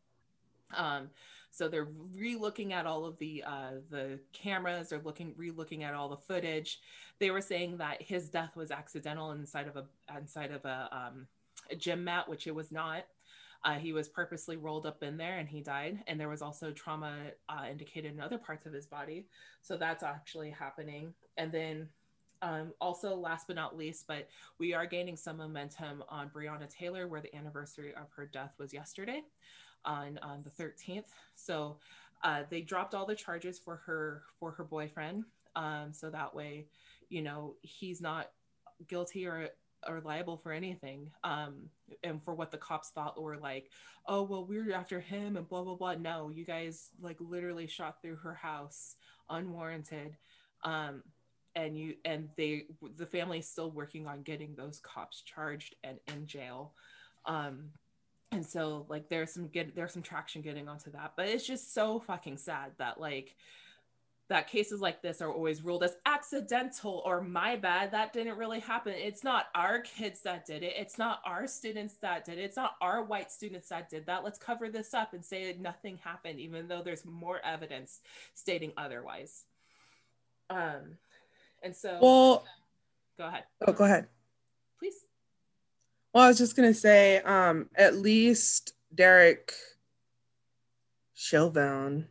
[0.77, 1.11] Um,
[1.53, 4.89] so they're re-looking at all of the uh, the cameras.
[4.89, 6.81] They're looking re-looking at all the footage.
[7.21, 9.85] They were saying that his death was accidental inside of a
[10.19, 11.29] inside of a, um,
[11.71, 13.05] a gym mat, which it was not.
[13.67, 15.99] Uh, he was purposely rolled up in there and he died.
[16.07, 17.17] And there was also trauma
[17.49, 19.27] uh, indicated in other parts of his body.
[19.61, 21.13] So that's actually happening.
[21.37, 21.89] And then
[22.43, 24.29] um, also, last but not least, but
[24.61, 28.73] we are gaining some momentum on Breonna Taylor, where the anniversary of her death was
[28.73, 29.23] yesterday
[29.85, 31.07] on, on the 13th.
[31.35, 31.79] So
[32.23, 35.25] uh, they dropped all the charges for her for her boyfriend.
[35.57, 36.67] Um, so that way,
[37.09, 38.31] you know, he's not
[38.87, 39.49] guilty or
[39.89, 41.55] or liable for anything um
[42.03, 43.71] and for what the cops thought were like
[44.07, 45.95] oh well we are after him and blah blah blah.
[45.95, 48.97] No you guys like literally shot through her house
[49.31, 50.17] unwarranted
[50.65, 51.03] um
[51.55, 55.99] and you and they the family is still working on getting those cops charged and
[56.09, 56.73] in jail.
[57.25, 57.71] Um
[58.33, 61.73] and so like there's some get there's some traction getting onto that but it's just
[61.73, 63.37] so fucking sad that like
[64.29, 68.59] that cases like this are always ruled as accidental or my bad that didn't really
[68.59, 68.93] happen.
[68.97, 70.75] It's not our kids that did it.
[70.77, 72.43] It's not our students that did it.
[72.43, 74.25] It's not our white students that did that.
[74.25, 78.01] Let's cover this up and say that nothing happened even though there's more evidence
[78.35, 79.45] stating otherwise.
[80.51, 80.99] Um
[81.63, 82.45] and so well
[83.19, 83.45] go ahead.
[83.67, 84.09] oh go ahead.
[84.79, 85.05] Please.
[86.13, 89.53] Well i was just going to say um at least derek
[91.15, 92.07] chauvin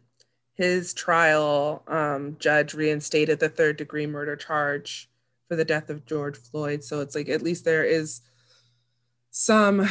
[0.55, 5.09] his trial, um, judge reinstated the third degree murder charge
[5.47, 6.83] for the death of George Floyd.
[6.83, 8.21] So it's like at least there is
[9.31, 9.87] some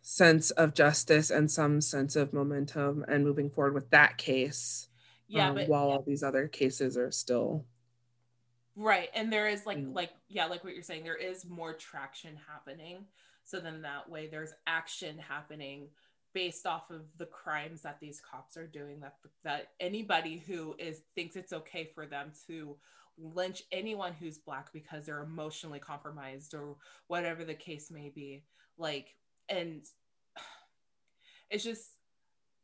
[0.00, 4.88] sense of justice and some sense of momentum and moving forward with that case.
[5.28, 7.66] Yeah, um, but while all these other cases are still
[8.74, 9.94] right, and there is like mm.
[9.94, 13.04] like yeah, like what you're saying, there is more traction happening.
[13.44, 15.88] So then that way, there's action happening
[16.36, 21.00] based off of the crimes that these cops are doing that that anybody who is
[21.14, 22.76] thinks it's okay for them to
[23.16, 28.44] lynch anyone who's black because they're emotionally compromised or whatever the case may be
[28.76, 29.14] like
[29.48, 29.86] and
[31.50, 31.92] it's just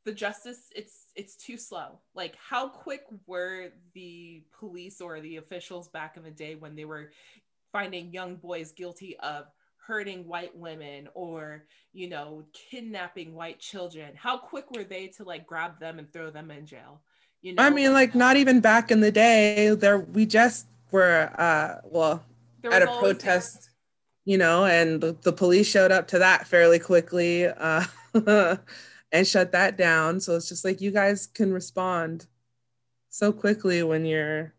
[0.04, 2.00] the justice it's it's too slow.
[2.14, 6.84] Like how quick were the police or the officials back in the day when they
[6.84, 7.12] were
[7.70, 9.46] finding young boys guilty of
[9.86, 15.46] hurting white women or you know kidnapping white children how quick were they to like
[15.46, 17.00] grab them and throw them in jail?
[17.40, 21.30] You know i mean like not even back in the day there we just were
[21.36, 22.22] uh well
[22.70, 23.70] at a protest
[24.24, 27.84] you know and the, the, police showed up to that fairly quickly uh
[29.12, 30.18] and shut that down.
[30.20, 32.26] So it's just like you guys can respond
[33.10, 34.54] so quickly when you're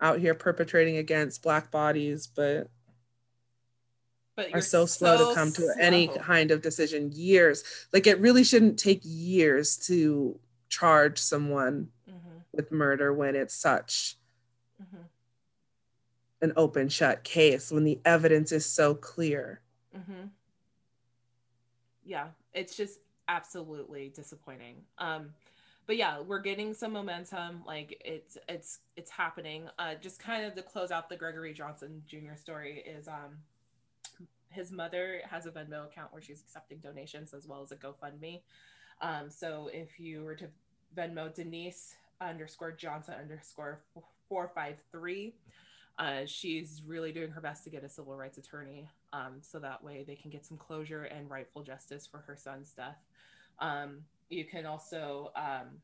[0.00, 2.68] out here perpetrating against black bodies but
[4.38, 5.74] but are so slow to come to slow.
[5.80, 12.38] any kind of decision years like it really shouldn't take years to charge someone mm-hmm.
[12.52, 14.16] with murder when it's such
[14.80, 15.02] mm-hmm.
[16.40, 19.60] an open shut case when the evidence is so clear
[19.96, 20.28] mm-hmm.
[22.04, 25.30] yeah it's just absolutely disappointing um
[25.86, 27.62] but yeah, we're getting some momentum.
[27.66, 29.70] Like it's it's it's happening.
[29.78, 32.36] Uh, just kind of to close out the Gregory Johnson Jr.
[32.36, 33.38] story is um
[34.50, 38.40] his mother has a Venmo account where she's accepting donations as well as a GoFundMe.
[39.00, 40.46] Um, so if you were to
[40.96, 43.80] Venmo Denise underscore Johnson underscore
[44.28, 45.34] four five three.
[45.98, 49.82] Uh, she's really doing her best to get a civil rights attorney um, so that
[49.82, 52.98] way they can get some closure and rightful justice for her son's death.
[53.58, 55.80] Um, you can also um,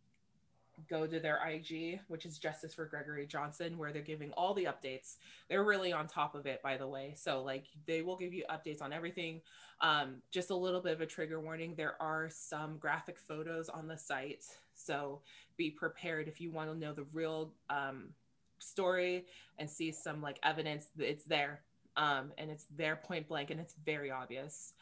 [0.88, 4.64] go to their IG, which is Justice for Gregory Johnson, where they're giving all the
[4.64, 5.16] updates.
[5.48, 7.14] They're really on top of it, by the way.
[7.16, 9.40] So, like, they will give you updates on everything.
[9.80, 13.88] Um, just a little bit of a trigger warning there are some graphic photos on
[13.88, 14.44] the site.
[14.74, 15.20] So,
[15.56, 18.10] be prepared if you want to know the real um,
[18.58, 19.26] story
[19.58, 21.60] and see some like evidence, it's there.
[21.96, 24.72] Um, and it's there point blank and it's very obvious.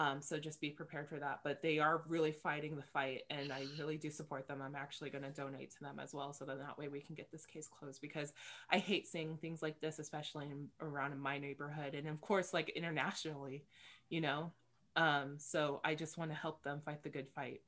[0.00, 1.40] Um, so just be prepared for that.
[1.44, 4.62] But they are really fighting the fight, and I really do support them.
[4.62, 7.14] I'm actually going to donate to them as well, so that that way we can
[7.14, 8.00] get this case closed.
[8.00, 8.32] Because
[8.70, 12.54] I hate seeing things like this, especially in, around in my neighborhood, and of course,
[12.54, 13.62] like internationally,
[14.08, 14.52] you know.
[14.96, 17.60] Um, so I just want to help them fight the good fight.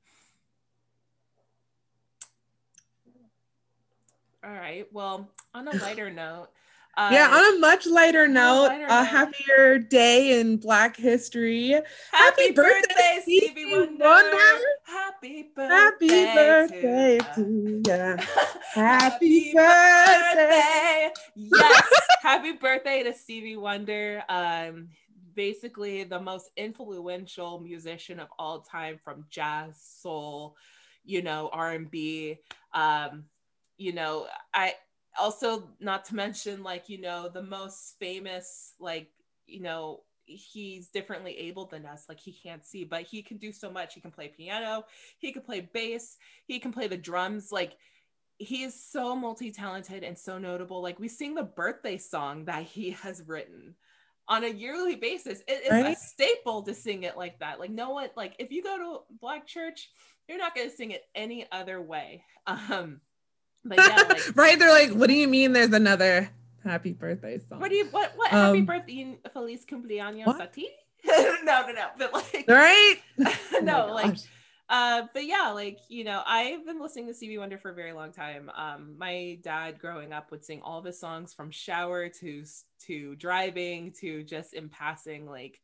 [4.42, 4.87] All right.
[4.90, 6.49] Well, on a lighter note,
[6.97, 11.71] uh, yeah, on a much lighter note, a, lighter a happier day in Black history.
[11.71, 14.05] Happy, happy birthday, birthday, Stevie Wonder.
[14.05, 14.59] Wonder.
[14.85, 18.17] Happy birthday, happy birthday to, you.
[18.75, 21.11] happy birthday.
[21.35, 21.83] yes,
[22.23, 24.23] happy birthday to Stevie Wonder.
[24.29, 24.89] Um,
[25.35, 30.57] basically the most influential musician of all time from jazz, soul,
[31.05, 32.39] you know, R&B.
[32.75, 33.25] Um,
[33.79, 34.75] you know, I
[35.18, 39.09] also not to mention like you know the most famous like
[39.46, 43.53] you know he's differently able than us like he can't see but he can do
[43.53, 43.94] so much.
[43.94, 44.85] He can play piano
[45.18, 47.77] he can play bass he can play the drums like
[48.38, 50.83] he is so multi-talented and so notable.
[50.83, 53.75] Like we sing the birthday song that he has written
[54.29, 55.42] on a yearly basis.
[55.46, 55.96] It is right?
[55.96, 57.61] a staple to sing it like that.
[57.61, 59.90] Like no one like if you go to black church
[60.29, 62.25] you're not going to sing it any other way.
[62.46, 63.01] Um
[63.64, 64.59] but yeah, like, right?
[64.59, 65.53] They're like, what do you mean?
[65.53, 66.31] There's another
[66.64, 67.61] happy birthday song?
[67.61, 70.40] What do you what what um, happy birthday Feliz cumpleaños what?
[70.40, 70.68] a ti?
[71.07, 71.87] no, no, no.
[71.98, 72.96] But like, right?
[73.62, 74.16] no, oh like.
[74.68, 77.92] Uh, but yeah, like you know, I've been listening to Stevie Wonder for a very
[77.92, 78.51] long time.
[78.57, 82.44] Um, my dad, growing up, would sing all of his songs from shower to
[82.87, 85.29] to driving to just in passing.
[85.29, 85.61] Like,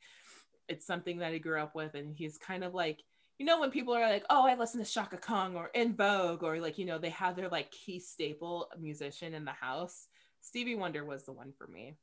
[0.69, 3.03] it's something that he grew up with, and he's kind of like
[3.39, 6.43] you know when people are like oh i listen to Chaka Khan or En Vogue
[6.43, 10.09] or like you know they have their like key staple musician in the house
[10.41, 11.97] stevie wonder was the one for me.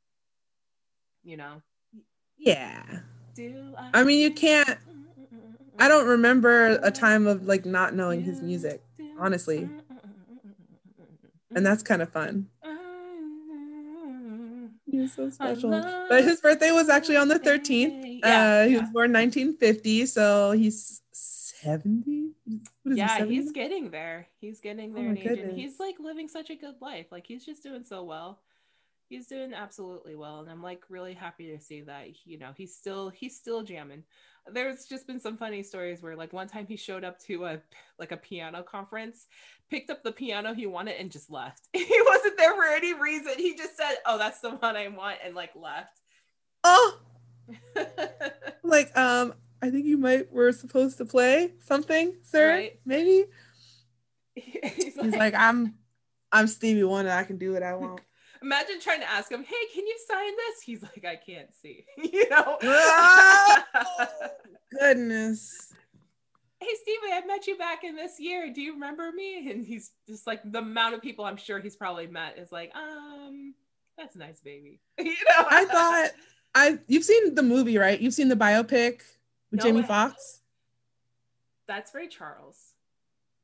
[1.24, 1.62] You know?
[2.38, 2.84] Yeah.
[3.36, 4.78] Do I, I mean you can't
[5.78, 8.82] i don't remember a time of like not knowing his music
[9.19, 9.69] honestly.
[11.54, 12.48] And that's kind of fun
[15.06, 15.70] he's so special.
[16.10, 18.80] but his birthday was actually on the 13th yeah, uh, he yeah.
[18.82, 22.32] was born 1950 so he's 70
[22.86, 24.28] yeah he, he's getting there.
[24.39, 27.08] He's getting oh there oh in age and he's like living such a good life.
[27.12, 28.39] Like he's just doing so well
[29.08, 32.76] he's doing absolutely well and i'm like really happy to see that you know he's
[32.76, 34.04] still he's still jamming
[34.52, 37.60] there's just been some funny stories where like one time he showed up to a
[37.98, 39.28] like a piano conference
[39.70, 43.34] picked up the piano he wanted and just left he wasn't there for any reason
[43.38, 46.02] he just said oh that's the one i want and like left
[46.63, 47.00] oh
[48.63, 52.50] like um I think you might were supposed to play something, sir.
[52.50, 52.80] Right.
[52.86, 53.26] Maybe.
[54.36, 55.76] He's, like, He's like, I'm
[56.32, 57.12] I'm Stevie Wonder.
[57.12, 58.02] I can do what I want.
[58.45, 61.84] Imagine trying to ask him, "Hey, can you sign this?" He's like, "I can't see."
[61.97, 62.60] you know.
[62.62, 63.63] oh,
[64.79, 65.73] goodness.
[66.60, 68.53] Hey Stevie, I met you back in this year.
[68.53, 69.49] Do you remember me?
[69.49, 72.71] And he's just like the amount of people I'm sure he's probably met is like,
[72.75, 73.55] um,
[73.97, 74.79] that's nice, baby.
[74.99, 75.45] you know.
[75.49, 76.10] I thought
[76.53, 77.99] I you've seen the movie, right?
[77.99, 79.01] You've seen the biopic
[79.49, 80.41] with no Jamie Foxx?
[81.67, 82.75] That's Ray Charles.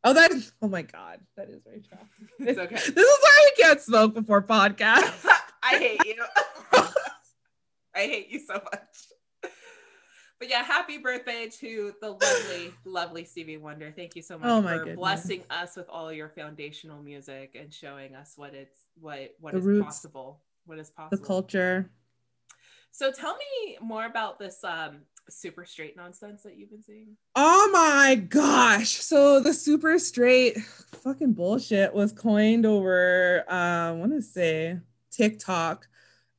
[0.04, 2.08] Oh, that is, oh my God, that is Ray Charles.
[2.40, 2.76] It's okay.
[2.76, 5.26] this is why we can't smoke before podcast.
[5.64, 6.24] I hate you.
[7.96, 9.52] I hate you so much.
[10.40, 13.94] But yeah, happy birthday to the lovely, lovely Stevie Wonder.
[13.96, 14.96] Thank you so much oh for goodness.
[14.96, 19.84] blessing us with all your foundational music and showing us what it's what what is
[19.84, 20.42] possible.
[20.66, 21.16] What is possible.
[21.16, 21.92] The culture.
[22.90, 25.02] So tell me more about this um
[25.32, 27.18] super straight nonsense that you've been seeing?
[27.36, 28.90] Oh my gosh.
[28.90, 30.60] So the super straight
[31.04, 34.80] fucking bullshit was coined over uh, I want to say
[35.12, 35.88] TikTok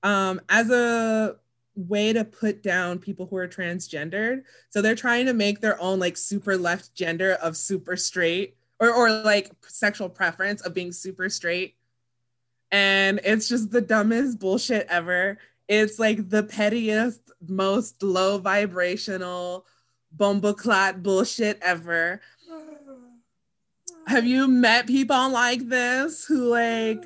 [0.03, 1.37] um as a
[1.75, 4.43] way to put down people who are transgendered.
[4.71, 8.93] So they're trying to make their own like super left gender of super straight or
[8.93, 11.77] or like sexual preference of being super straight
[12.73, 19.67] and it's just the dumbest bullshit ever it's like the pettiest most low vibrational
[20.17, 22.21] bomboclat bullshit ever.
[24.07, 27.05] Have you met people like this who like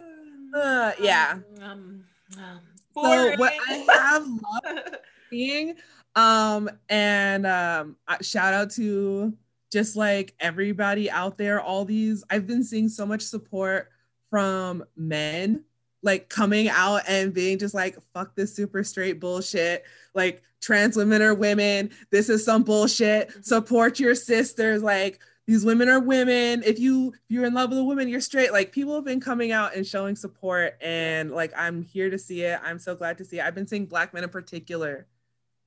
[0.54, 1.38] uh, yeah.
[1.62, 2.04] Um,
[2.38, 2.60] um,
[2.94, 4.96] so what i have loved
[5.30, 5.74] seeing
[6.14, 9.36] um and um shout out to
[9.76, 13.90] just like everybody out there, all these, I've been seeing so much support
[14.30, 15.64] from men
[16.06, 19.84] like coming out and being just like, fuck this super straight bullshit.
[20.14, 21.90] Like trans women are women.
[22.10, 23.28] This is some bullshit.
[23.28, 23.42] Mm-hmm.
[23.42, 24.82] Support your sisters.
[24.82, 26.62] Like these women are women.
[26.64, 28.52] If you if you're in love with a woman, you're straight.
[28.52, 32.42] Like people have been coming out and showing support, and like I'm here to see
[32.42, 32.58] it.
[32.64, 33.44] I'm so glad to see it.
[33.44, 35.06] I've been seeing black men in particular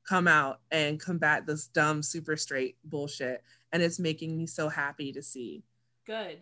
[0.08, 5.12] come out and combat this dumb super straight bullshit and it's making me so happy
[5.14, 5.64] to see.
[6.06, 6.40] Good.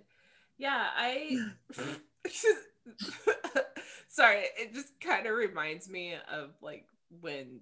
[0.58, 1.38] Yeah, I
[4.08, 6.86] sorry, it just kind of reminds me of like
[7.22, 7.62] when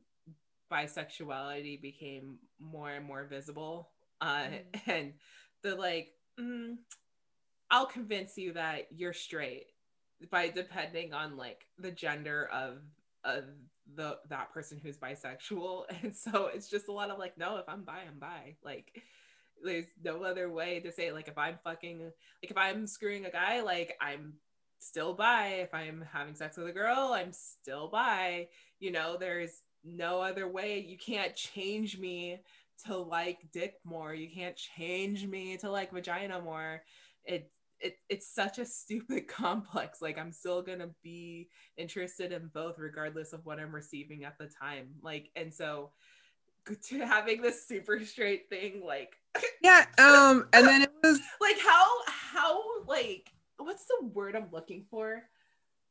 [0.72, 3.90] bisexuality became more and more visible
[4.22, 4.62] uh mm.
[4.88, 5.14] and
[5.62, 6.76] the like mm,
[7.70, 9.68] I'll convince you that you're straight
[10.32, 12.80] by depending on like the gender of
[13.24, 13.44] of
[13.96, 17.68] the that person who's bisexual and so it's just a lot of like no if
[17.68, 19.04] i'm bi i'm bi like
[19.64, 21.14] there's no other way to say it.
[21.14, 22.14] like if i'm fucking like
[22.52, 24.34] if i'm screwing a guy like i'm
[24.86, 25.60] still bi.
[25.62, 28.48] If i'm having sex with a girl i'm still bi.
[28.80, 30.80] You know there's no other way.
[30.80, 32.40] You can't change me
[32.86, 34.14] to like dick more.
[34.14, 36.84] You can't change me to like vagina more.
[37.24, 40.02] It, it it's such a stupid complex.
[40.02, 44.48] Like i'm still gonna be interested in both regardless of what i'm receiving at the
[44.48, 44.90] time.
[45.02, 45.92] Like and so
[46.74, 49.16] to having this super straight thing like
[49.62, 54.86] yeah um and then it was like how how like what's the word i'm looking
[54.90, 55.24] for?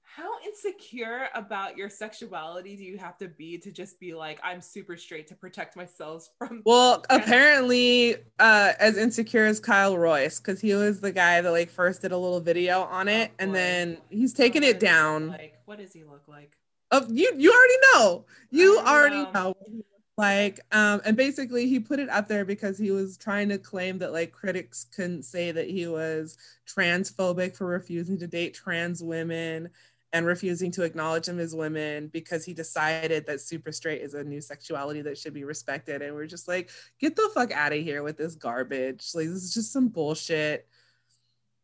[0.07, 4.61] How insecure about your sexuality do you have to be to just be like i'm
[4.61, 10.61] super straight to protect myself from well apparently uh as insecure as kyle royce because
[10.61, 13.55] he was the guy that like first did a little video on it oh, and
[13.55, 15.29] then he's taken it down.
[15.29, 15.55] like?
[15.65, 16.57] What does he look like?
[16.93, 18.25] Oh you you already know.
[18.51, 19.85] You already know, know
[20.17, 23.99] like um and basically he put it up there because he was trying to claim
[23.99, 29.69] that like critics couldn't say that he was transphobic for refusing to date trans women
[30.15, 34.23] and refusing to acknowledge them as women because he decided that super straight is a
[34.23, 36.03] new sexuality that should be respected.
[36.03, 39.11] And we're just like get the fuck out of here with this garbage.
[39.13, 40.69] Like this is just some bullshit.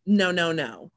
[0.04, 0.90] No no no.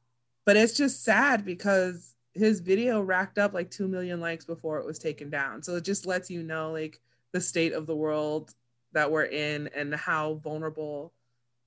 [0.45, 4.85] But it's just sad because his video racked up like 2 million likes before it
[4.85, 5.61] was taken down.
[5.61, 6.99] So it just lets you know like
[7.33, 8.53] the state of the world
[8.93, 11.13] that we're in and how vulnerable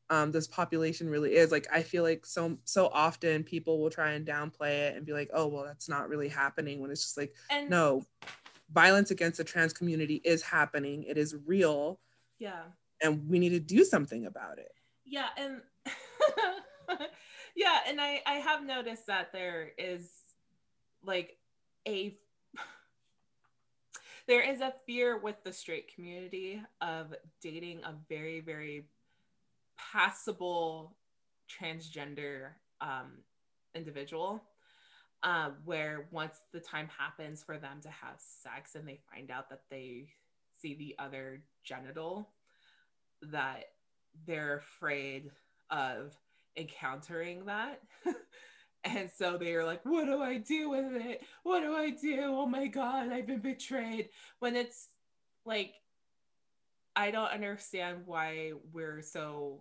[0.08, 1.50] um, this population really is.
[1.50, 5.12] Like i feel like so so often people will try and downplay it and be
[5.12, 8.04] like oh well that's not really happening when it's just like and no
[8.72, 11.04] violence against the trans community is happening.
[11.04, 12.00] It is real.
[12.38, 12.62] Yeah.
[13.02, 14.72] And we need to do something about it.
[15.04, 15.60] Yeah and
[17.56, 20.10] yeah and i i have noticed that there is
[21.04, 21.36] like
[21.86, 22.16] a
[24.26, 28.86] there is a fear with the straight community of dating a very very
[29.92, 30.96] passable
[31.48, 33.18] transgender um,
[33.74, 34.42] individual
[35.22, 39.48] uh, where once the time happens for them to have sex and they find out
[39.48, 40.08] that they
[40.60, 42.28] see the other genital
[43.22, 43.64] that
[44.26, 45.30] they're afraid
[45.70, 46.16] of
[46.56, 47.80] encountering that
[48.86, 51.22] And so they are like, what do I do with it?
[51.42, 52.20] What do I do?
[52.22, 54.10] Oh my God, I've been betrayed.
[54.38, 54.88] When it's
[55.44, 55.74] like,
[56.94, 59.60] I don't understand why we're so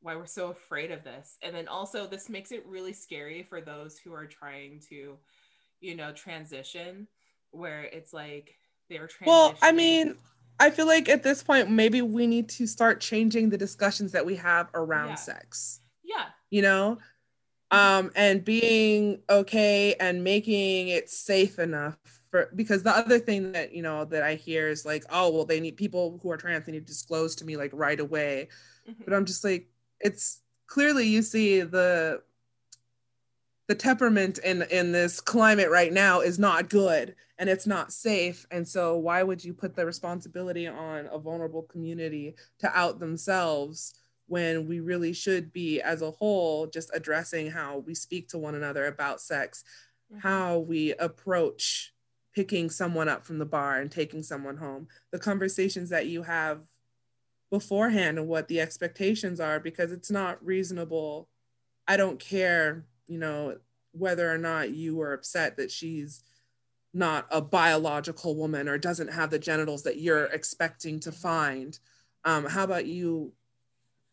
[0.00, 1.38] why we're so afraid of this.
[1.42, 5.16] And then also this makes it really scary for those who are trying to,
[5.80, 7.08] you know, transition
[7.52, 8.54] where it's like
[8.90, 9.26] they're transitioning.
[9.26, 10.16] Well, I mean,
[10.60, 14.26] I feel like at this point maybe we need to start changing the discussions that
[14.26, 15.14] we have around yeah.
[15.14, 15.80] sex.
[16.02, 16.26] Yeah.
[16.50, 16.98] You know,
[17.74, 21.98] um, and being okay and making it safe enough
[22.30, 25.44] for because the other thing that you know that I hear is like, oh well,
[25.44, 28.48] they need people who are trans, they need to disclose to me like right away.
[28.88, 29.02] Mm-hmm.
[29.04, 29.68] But I'm just like,
[30.00, 32.22] it's clearly you see the
[33.66, 38.46] the temperament in in this climate right now is not good and it's not safe
[38.50, 43.94] and so why would you put the responsibility on a vulnerable community to out themselves
[44.26, 48.54] when we really should be as a whole just addressing how we speak to one
[48.54, 49.64] another about sex
[50.12, 50.20] mm-hmm.
[50.26, 51.92] how we approach
[52.34, 56.60] picking someone up from the bar and taking someone home the conversations that you have
[57.54, 61.28] beforehand and what the expectations are because it's not reasonable.
[61.86, 63.58] I don't care, you know,
[63.92, 66.24] whether or not you were upset that she's
[66.92, 71.78] not a biological woman or doesn't have the genitals that you're expecting to find.
[72.24, 73.32] Um, how about you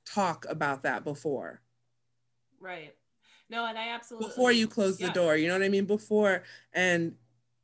[0.05, 1.61] talk about that before?
[2.59, 2.93] Right.
[3.49, 5.07] No, and I absolutely before you close yeah.
[5.07, 5.85] the door, you know what I mean?
[5.85, 6.43] Before
[6.73, 7.15] and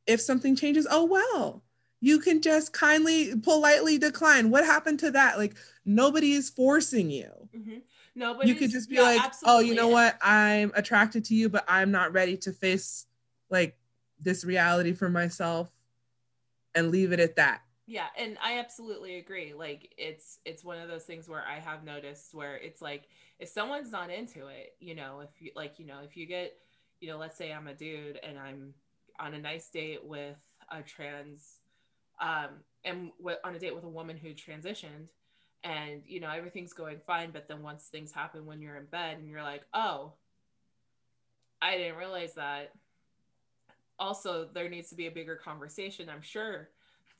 [0.06, 1.62] if something changes, oh well,
[2.00, 4.50] you can just kindly, politely decline.
[4.50, 5.38] What happened to that?
[5.38, 7.30] Like nobody is forcing you.
[7.56, 7.78] Mm-hmm.
[8.14, 10.18] No, you could just be yeah, like, oh, you know what?
[10.20, 13.06] I'm attracted to you, but I'm not ready to face
[13.48, 13.76] like
[14.18, 15.70] this reality for myself
[16.74, 20.88] and leave it at that yeah and i absolutely agree like it's it's one of
[20.88, 23.08] those things where i have noticed where it's like
[23.38, 26.52] if someone's not into it you know if you like you know if you get
[27.00, 28.74] you know let's say i'm a dude and i'm
[29.18, 30.36] on a nice date with
[30.70, 31.60] a trans
[32.20, 32.50] um
[32.84, 35.08] and w- on a date with a woman who transitioned
[35.64, 39.16] and you know everything's going fine but then once things happen when you're in bed
[39.16, 40.12] and you're like oh
[41.62, 42.72] i didn't realize that.
[43.98, 46.68] Also there needs to be a bigger conversation i'm sure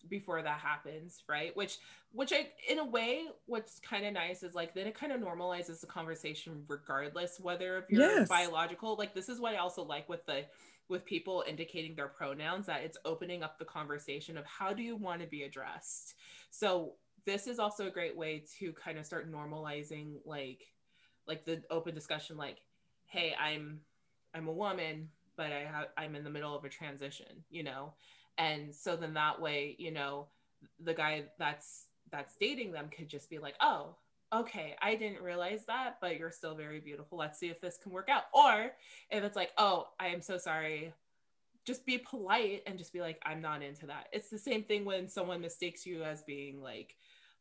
[0.09, 1.57] before that happens right?
[1.57, 1.79] Which
[2.13, 5.21] which i in a way what's kind of nice is like then it kind of
[5.21, 8.29] normalizes the conversation regardless whether if you're yes.
[8.29, 10.45] biological like this is what i also like with the
[10.89, 14.97] with people indicating their pronouns that it's opening up the conversation of how do you
[14.97, 16.15] want to be addressed.
[16.51, 16.95] So
[17.27, 20.63] this is also a great way to kind of start normalizing like
[21.27, 22.57] like the open discussion like
[23.05, 23.81] hey i'm
[24.35, 27.95] i'm a woman but I have I'm in the middle of a transition, you know,
[28.39, 30.29] and so then that way, you know,
[30.81, 33.97] the guy that's that's dating them could just be like, oh,
[34.33, 37.19] okay, I didn't realize that, but you're still very beautiful.
[37.19, 38.25] Let's see if this can work out.
[38.33, 38.73] Or
[39.11, 40.93] if it's like, oh, I am so sorry.
[41.67, 44.07] Just be polite and just be like, I'm not into that.
[44.13, 46.97] It's the same thing when someone mistakes you as being like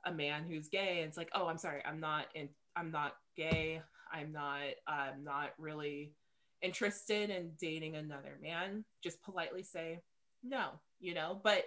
[0.06, 1.00] a man who's gay.
[1.00, 3.82] And it's like, oh, I'm sorry, I'm not in I'm not gay.
[4.12, 6.14] I'm not I'm not really
[6.62, 10.02] interested in dating another man, just politely say
[10.44, 11.40] no, you know.
[11.44, 11.66] But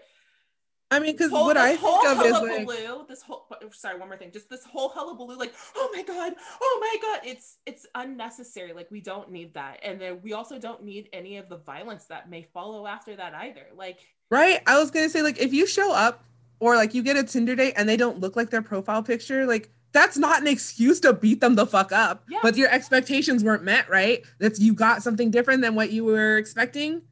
[0.90, 2.66] I mean, because what I think of is like
[3.08, 3.46] this whole.
[3.72, 4.32] Sorry, one more thing.
[4.32, 8.72] Just this whole hullabaloo, like, oh my god, oh my god, it's it's unnecessary.
[8.72, 12.06] Like, we don't need that, and then we also don't need any of the violence
[12.06, 13.66] that may follow after that either.
[13.76, 14.00] Like,
[14.30, 14.60] right?
[14.66, 16.24] I was gonna say, like, if you show up
[16.60, 19.46] or like you get a Tinder date and they don't look like their profile picture,
[19.46, 22.24] like that's not an excuse to beat them the fuck up.
[22.28, 22.38] Yeah.
[22.42, 24.22] But your expectations weren't met, right?
[24.38, 27.02] That's you got something different than what you were expecting,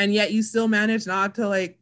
[0.00, 1.78] and yet you still manage not to like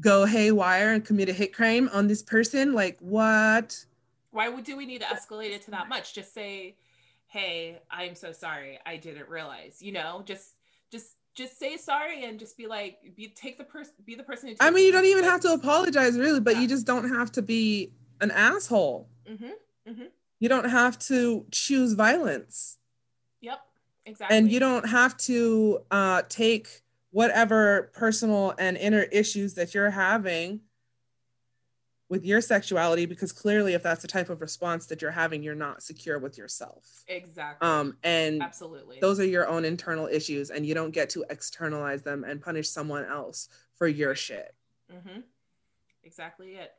[0.00, 2.72] go haywire and commit a hit crime on this person.
[2.72, 3.84] Like what?
[4.30, 6.14] Why would do we need to escalate it to that much?
[6.14, 6.76] Just say,
[7.26, 8.78] "Hey, I'm so sorry.
[8.86, 10.54] I didn't realize." You know, just
[10.90, 14.48] just just say sorry and just be like be take the person be the person
[14.48, 16.62] who I mean you don't even have to apologize really but yeah.
[16.62, 19.90] you just don't have to be an asshole Mm-hmm.
[19.90, 20.04] Mm-hmm.
[20.40, 22.78] You don't have to choose violence.
[23.40, 23.60] Yep,
[24.06, 24.36] exactly.
[24.36, 30.60] And you don't have to uh, take whatever personal and inner issues that you're having
[32.08, 35.54] with your sexuality because clearly if that's the type of response that you're having you're
[35.54, 37.04] not secure with yourself.
[37.08, 37.66] Exactly.
[37.66, 38.98] Um and absolutely.
[39.00, 42.68] those are your own internal issues and you don't get to externalize them and punish
[42.68, 44.54] someone else for your shit.
[44.92, 45.20] Mm-hmm.
[46.02, 46.72] exactly it.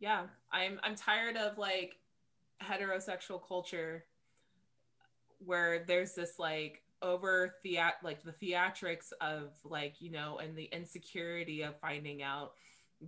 [0.00, 1.96] Yeah i'm i'm tired of like
[2.60, 4.04] heterosexual culture
[5.44, 10.68] where there's this like over theat like the theatrics of like you know and the
[10.72, 12.52] insecurity of finding out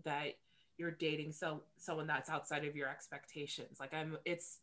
[0.04, 0.36] that
[0.76, 3.78] you're dating so someone that's outside of your expectations.
[3.80, 4.58] Like i'm it's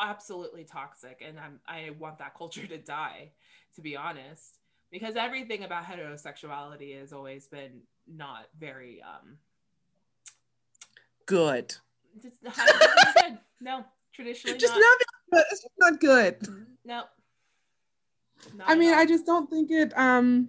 [0.00, 3.30] absolutely toxic and i'm i want that culture to die
[3.76, 4.58] to be honest
[4.90, 7.80] because everything about heterosexuality has always been
[8.12, 9.38] not very um
[11.26, 11.74] good.
[12.20, 12.32] Good.
[13.60, 14.96] no traditionally just not,
[15.32, 16.46] not it's just not good.
[16.84, 17.04] No
[18.66, 20.48] i mean i just don't think it um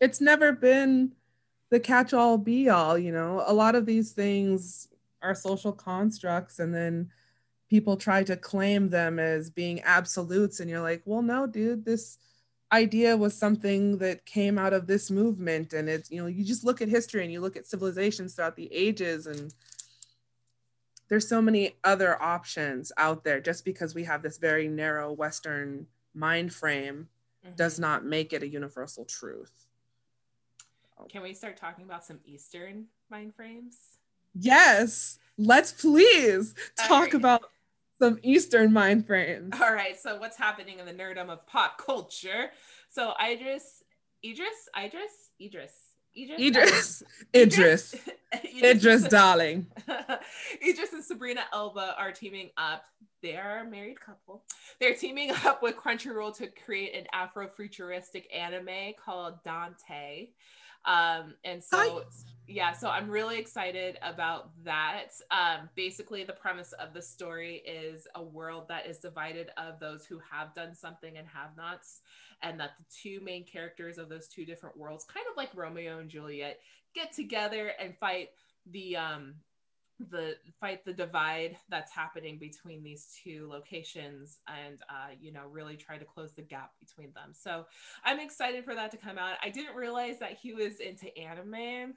[0.00, 1.12] it's never been
[1.70, 3.42] the catch-all be all you know?
[3.46, 4.88] A lot of these things
[5.22, 7.10] are social constructs and then
[7.70, 12.18] people try to claim them as being absolutes and you're like well no dude this
[12.72, 16.64] idea was something that came out of this movement and it's you know you just
[16.64, 19.54] look at history and you look at civilizations throughout the ages and
[21.08, 25.86] there's so many other options out there just because we have this very narrow western
[26.14, 27.08] mind frame
[27.44, 27.54] mm-hmm.
[27.56, 29.66] does not make it a universal truth.
[31.08, 33.98] Can we start talking about some eastern mind frames?
[34.34, 37.14] Yes let's please talk right.
[37.14, 37.42] about
[38.00, 39.54] some eastern mind frames.
[39.60, 42.50] All right so what's happening in the nerdum of pop culture?
[42.88, 43.82] So idris
[44.24, 45.72] idris idris idris
[46.38, 47.02] Idris.
[47.34, 47.94] Idris.
[48.34, 48.62] Idris.
[48.62, 49.66] Idris, darling.
[50.66, 52.84] Idris and Sabrina Elba are teaming up.
[53.22, 54.44] They are a married couple.
[54.80, 60.28] They're teaming up with Crunchyroll to create an Afro-futuristic anime called Dantai.
[60.86, 62.04] Um, and so
[62.46, 65.08] yeah, so I'm really excited about that.
[65.30, 70.04] Um, basically, the premise of the story is a world that is divided of those
[70.04, 72.02] who have done something and have nots,
[72.42, 76.00] and that the two main characters of those two different worlds, kind of like Romeo
[76.00, 76.60] and Juliet,
[76.94, 78.30] get together and fight
[78.70, 79.34] the um
[80.10, 85.76] the fight the divide that's happening between these two locations and uh, you know really
[85.76, 87.30] try to close the gap between them.
[87.32, 87.66] So
[88.04, 89.36] i'm excited for that to come out.
[89.42, 91.94] I didn't realize that he was into anime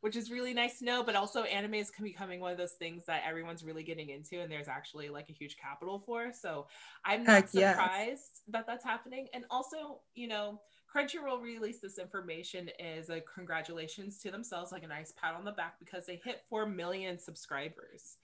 [0.00, 3.04] which is really nice to know but also anime is becoming one of those things
[3.06, 6.32] that everyone's really getting into and there's actually like a huge capital for.
[6.32, 6.66] So
[7.04, 8.42] i'm not Heck surprised yes.
[8.48, 9.28] that that's happening.
[9.34, 10.60] And also you know
[10.94, 15.52] Crunchyroll released this information as a congratulations to themselves, like a nice pat on the
[15.52, 18.16] back because they hit 4 million subscribers.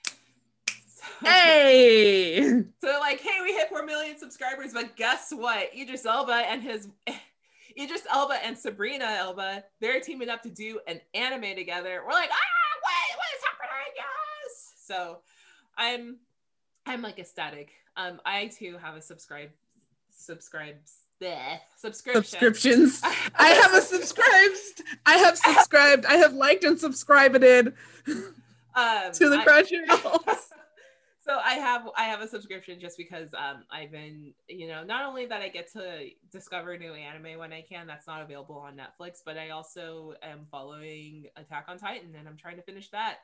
[0.68, 2.64] So, hey!
[2.80, 5.74] So, like, hey, we hit 4 million subscribers, but guess what?
[5.76, 6.88] Idris Elba and his.
[7.78, 12.02] Idris Elba and Sabrina Elba, they're teaming up to do an anime together.
[12.04, 13.92] We're like, ah, what, what is happening?
[13.96, 14.72] Yes.
[14.84, 15.18] So
[15.78, 16.16] I'm
[16.84, 17.70] I'm like ecstatic.
[17.96, 19.50] Um, I too have a subscribe
[20.10, 22.24] subscribes bleh, subscription.
[22.24, 23.00] subscriptions.
[23.38, 24.82] I have a subscribed.
[25.06, 26.06] I have subscribed.
[26.06, 27.36] I have liked and subscribed
[28.74, 30.24] um, to the Crunchyroll.
[31.20, 35.04] so I have I have a subscription just because um, I've been you know not
[35.04, 38.76] only that I get to discover new anime when I can that's not available on
[38.76, 43.18] Netflix, but I also am following Attack on Titan and I'm trying to finish that.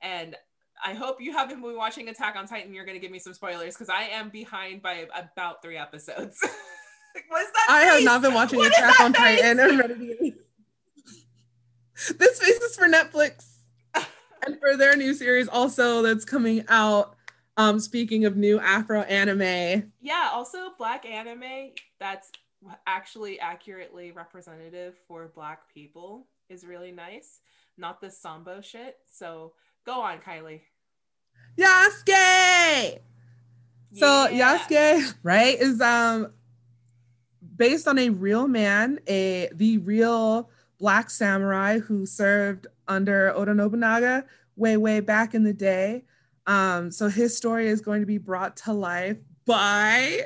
[0.00, 0.36] And
[0.84, 2.74] I hope you haven't been watching Attack on Titan.
[2.74, 6.38] You're going to give me some spoilers because I am behind by about three episodes.
[7.28, 7.66] What's that?
[7.68, 7.92] I face?
[7.92, 9.40] have not been watching what Attack on face?
[9.40, 9.56] Titan.
[9.56, 10.32] To
[12.18, 13.46] This face is for Netflix
[13.94, 17.16] and for their new series also that's coming out.
[17.58, 19.92] Um, speaking of new Afro anime.
[20.00, 22.30] Yeah, also black anime that's
[22.86, 27.40] actually accurately representative for black people is really nice.
[27.76, 28.96] Not this sambo shit.
[29.10, 29.52] So
[29.84, 30.60] go on, Kylie.
[31.58, 33.00] Yasuke.
[33.94, 34.58] So yeah.
[34.58, 36.32] Yasuke, right, is um
[37.62, 40.50] based on a real man, a the real
[40.80, 44.24] black samurai who served under Oda Nobunaga
[44.56, 46.02] way way back in the day.
[46.48, 50.22] Um, so his story is going to be brought to life by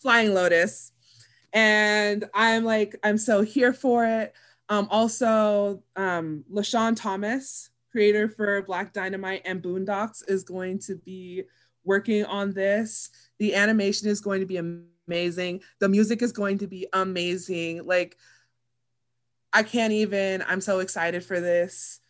[0.00, 0.90] Flying Lotus,
[1.52, 4.34] and I'm like I'm so here for it.
[4.68, 11.44] Um, also, um, LeSean Thomas, creator for Black Dynamite and Boondocks, is going to be
[11.84, 13.10] working on this.
[13.38, 14.90] The animation is going to be amazing.
[15.10, 17.86] The music is going to be amazing.
[17.86, 18.16] Like,
[19.52, 22.00] I can't even, I'm so excited for this.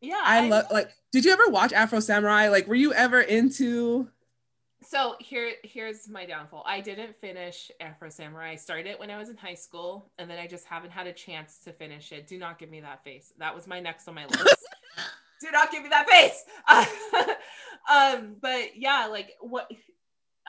[0.00, 0.20] Yeah.
[0.22, 2.48] I, I love, like, did you ever watch Afro Samurai?
[2.48, 4.08] Like, were you ever into?
[4.82, 6.62] So here, here's my downfall.
[6.64, 8.52] I didn't finish Afro Samurai.
[8.52, 11.06] I started it when I was in high school, and then I just haven't had
[11.06, 12.28] a chance to finish it.
[12.28, 13.32] Do not give me that face.
[13.38, 14.44] That was my next on my list.
[15.40, 16.44] Do not give me that face.
[17.92, 19.70] um, but yeah, like what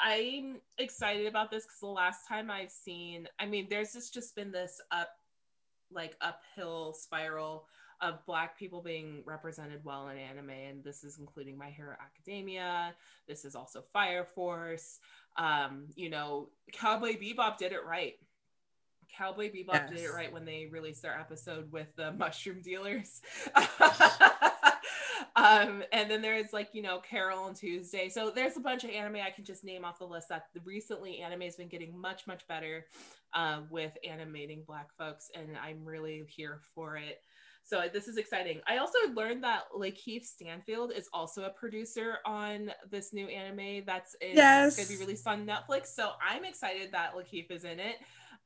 [0.04, 4.36] I'm excited about this because the last time I've seen, I mean, there's just just
[4.36, 5.10] been this up,
[5.91, 7.66] like uphill spiral
[8.02, 12.95] of black people being represented well in anime, and this is including My Hero Academia.
[13.28, 15.00] This is also Fire Force.
[15.38, 18.16] Um, you know, Cowboy Bebop did it right.
[19.18, 19.89] Cowboy Bebop yes.
[19.89, 23.22] did it right when they released their episode with the mushroom dealers.
[25.36, 28.10] um, and then there's like you know Carole and Tuesday.
[28.10, 31.20] So there's a bunch of anime I can just name off the list that recently
[31.20, 32.86] anime has been getting much much better
[33.34, 37.22] uh, with animating Black folks, and I'm really here for it.
[37.64, 38.62] So this is exciting.
[38.68, 44.16] I also learned that LaKeith Stanfield is also a producer on this new anime that's
[44.22, 44.76] in, yes.
[44.76, 45.88] going to be released on Netflix.
[45.88, 47.98] So I'm excited that LaKeith is in it.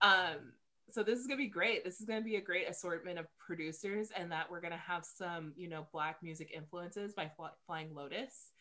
[0.02, 0.52] Um,
[0.92, 1.84] so this is gonna be great.
[1.84, 5.54] This is gonna be a great assortment of producers, and that we're gonna have some,
[5.56, 7.32] you know, black music influences by
[7.66, 8.52] Flying Lotus.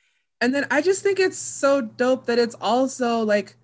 [0.41, 3.57] And then I just think it's so dope that it's also like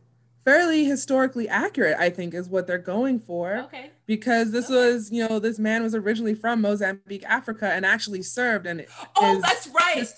[0.45, 1.97] fairly historically accurate.
[1.99, 3.59] I think is what they're going for.
[3.65, 3.91] Okay.
[4.07, 4.75] Because this okay.
[4.75, 8.67] was, you know, this man was originally from Mozambique, Africa, and actually served.
[8.67, 9.97] And oh, that's right.
[9.97, 10.15] His,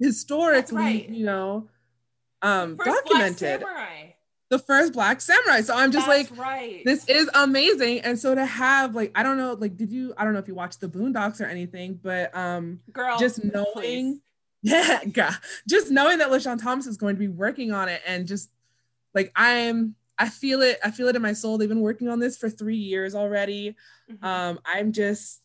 [0.00, 1.08] historically, that's right.
[1.08, 1.68] you know,
[2.42, 3.64] um, documented
[4.50, 5.60] the first black samurai.
[5.60, 6.82] So I'm just That's like, right.
[6.84, 8.00] this is amazing.
[8.00, 10.14] And so to have like, I don't know, like, did you?
[10.16, 13.72] I don't know if you watched the Boondocks or anything, but um, girl, just knowing,
[13.74, 14.18] please.
[14.62, 15.34] yeah, God,
[15.68, 18.50] just knowing that LeSean Thomas is going to be working on it, and just
[19.14, 20.78] like I'm, I feel it.
[20.82, 21.58] I feel it in my soul.
[21.58, 23.76] They've been working on this for three years already.
[24.10, 24.24] Mm-hmm.
[24.24, 25.42] Um, I'm just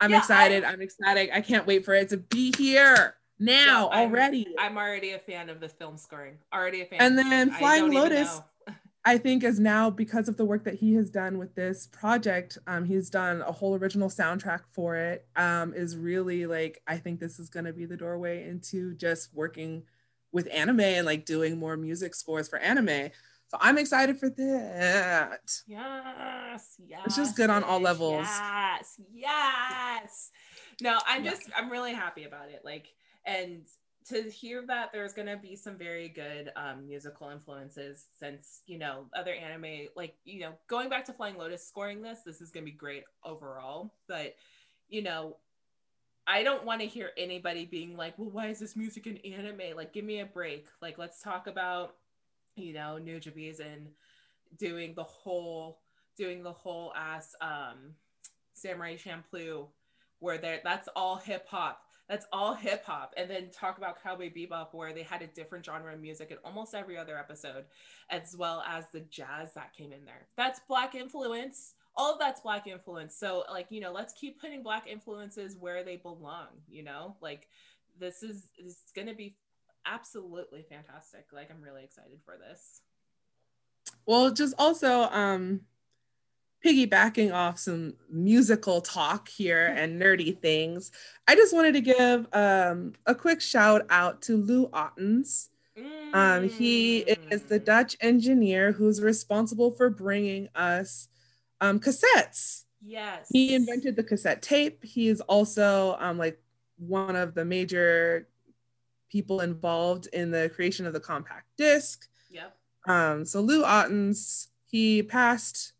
[0.00, 0.64] I'm yeah, excited.
[0.64, 1.30] I, am ecstatic.
[1.32, 4.46] I can't wait for it to be here now so already.
[4.58, 6.36] I'm, I'm, already a fan of the film scoring.
[6.52, 7.00] Already a fan.
[7.00, 8.40] And then Flying Lotus,
[9.04, 12.58] I think, is now because of the work that he has done with this project.
[12.66, 15.26] Um, he's done a whole original soundtrack for it.
[15.36, 19.34] Um, is really like I think this is going to be the doorway into just
[19.34, 19.84] working
[20.32, 23.10] with anime and like doing more music scores for anime.
[23.48, 25.40] So I'm excited for that.
[25.66, 27.02] Yes, yes.
[27.04, 28.28] It's just good on all levels.
[28.28, 30.30] Yes, yes.
[30.80, 32.62] No, I'm just I'm really happy about it.
[32.64, 32.92] Like,
[33.26, 33.62] and
[34.08, 39.06] to hear that there's gonna be some very good um, musical influences since you know
[39.14, 42.64] other anime like you know going back to Flying Lotus scoring this, this is gonna
[42.64, 43.94] be great overall.
[44.08, 44.36] But
[44.88, 45.36] you know,
[46.26, 49.76] I don't want to hear anybody being like, well, why is this music in anime?
[49.76, 50.66] Like, give me a break.
[50.82, 51.94] Like, let's talk about
[52.56, 53.88] you know, Nujabes and
[54.58, 55.80] doing the whole
[56.16, 57.94] doing the whole ass um
[58.52, 59.68] Samurai Champloo
[60.18, 61.82] where they that's all hip hop.
[62.10, 63.14] That's all hip hop.
[63.16, 66.38] And then talk about Cowboy Bebop where they had a different genre of music in
[66.44, 67.66] almost every other episode,
[68.10, 70.26] as well as the jazz that came in there.
[70.36, 71.74] That's black influence.
[71.94, 73.14] All of that's black influence.
[73.14, 77.14] So like, you know, let's keep putting black influences where they belong, you know?
[77.20, 77.46] Like
[78.00, 79.36] this is is gonna be
[79.86, 81.26] absolutely fantastic.
[81.32, 82.80] Like I'm really excited for this.
[84.04, 85.60] Well, just also um
[86.64, 90.92] piggybacking off some musical talk here and nerdy things,
[91.26, 95.48] I just wanted to give um, a quick shout out to Lou Ottens.
[96.12, 97.64] Um, he is the mm.
[97.64, 101.08] Dutch engineer who's responsible for bringing us
[101.60, 102.64] um, cassettes.
[102.84, 103.28] Yes.
[103.32, 104.84] He invented the cassette tape.
[104.84, 106.42] He is also um, like
[106.78, 108.28] one of the major
[109.10, 112.08] people involved in the creation of the compact disc.
[112.30, 112.56] Yep.
[112.86, 115.72] Um, so Lou Ottens, he passed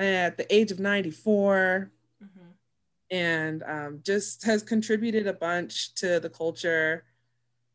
[0.00, 1.90] at the age of 94
[2.22, 2.50] mm-hmm.
[3.10, 7.04] and um, just has contributed a bunch to the culture.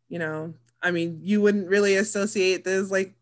[0.09, 3.13] You know, I mean, you wouldn't really associate this like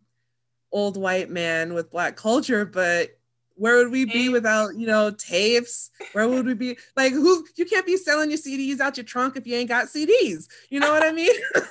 [0.72, 3.20] old white man with black culture, but
[3.56, 5.92] where would we be without you know tapes?
[6.14, 6.78] Where would we be?
[6.96, 9.88] Like who you can't be selling your cds out your trunk if you ain't got
[9.88, 11.34] cds you know what i mean?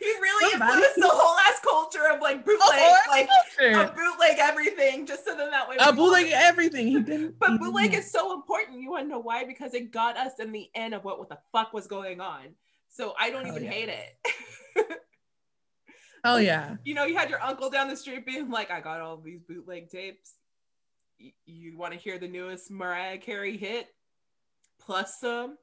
[0.00, 3.28] He really influenced the whole ass culture of like bootleg like
[3.60, 6.86] a bootleg everything just so then that way a bootleg everything.
[6.86, 8.80] He didn't but bootleg is so important.
[8.80, 9.44] You want to know why?
[9.44, 12.54] Because it got us in the end of what, what the fuck was going on.
[12.88, 13.70] So i don't even yeah.
[13.70, 15.00] hate it.
[16.24, 16.76] Oh yeah.
[16.84, 19.40] You know, you had your uncle down the street being like, I got all these
[19.42, 20.34] bootleg tapes
[21.46, 23.88] you want to hear the newest Mariah Carey hit
[24.80, 25.56] plus some,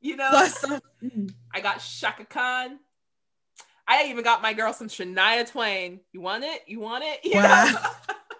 [0.00, 0.28] you know.
[0.30, 0.80] Plus some.
[1.02, 1.32] Mm.
[1.52, 2.78] I got Chaka Khan.
[3.86, 6.00] I even got my girl some Shania Twain.
[6.12, 6.62] You want it?
[6.66, 7.20] You want it?
[7.24, 7.92] You wow.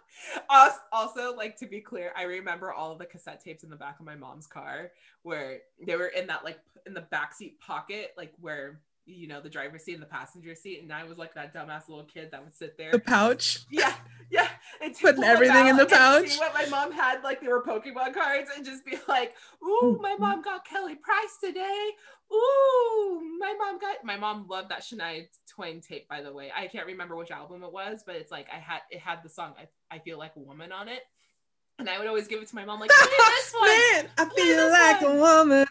[0.48, 3.76] also, also, like to be clear, I remember all of the cassette tapes in the
[3.76, 4.92] back of my mom's car
[5.22, 9.50] where they were in that like in the backseat pocket, like where you know, the
[9.50, 10.80] driver's seat and the passenger seat.
[10.82, 12.92] And I was like that dumbass little kid that would sit there.
[12.92, 13.64] The pouch.
[13.70, 13.94] Yeah.
[14.30, 14.48] Yeah.
[14.82, 16.30] And Putting everything in the pouch.
[16.30, 19.96] See what my mom had, like they were Pokemon cards, and just be like, ooh,
[19.98, 20.00] mm.
[20.00, 21.90] my mom got Kelly Price today.
[22.32, 26.50] Ooh, my mom got my mom loved that Shania Twain tape, by the way.
[26.57, 29.28] I can't remember which album it was, but it's like I had it had the
[29.28, 31.02] song I, I feel like a woman on it.
[31.78, 33.68] And I would always give it to my mom, like, this one.
[33.68, 35.16] Man, I feel like one.
[35.16, 35.66] a woman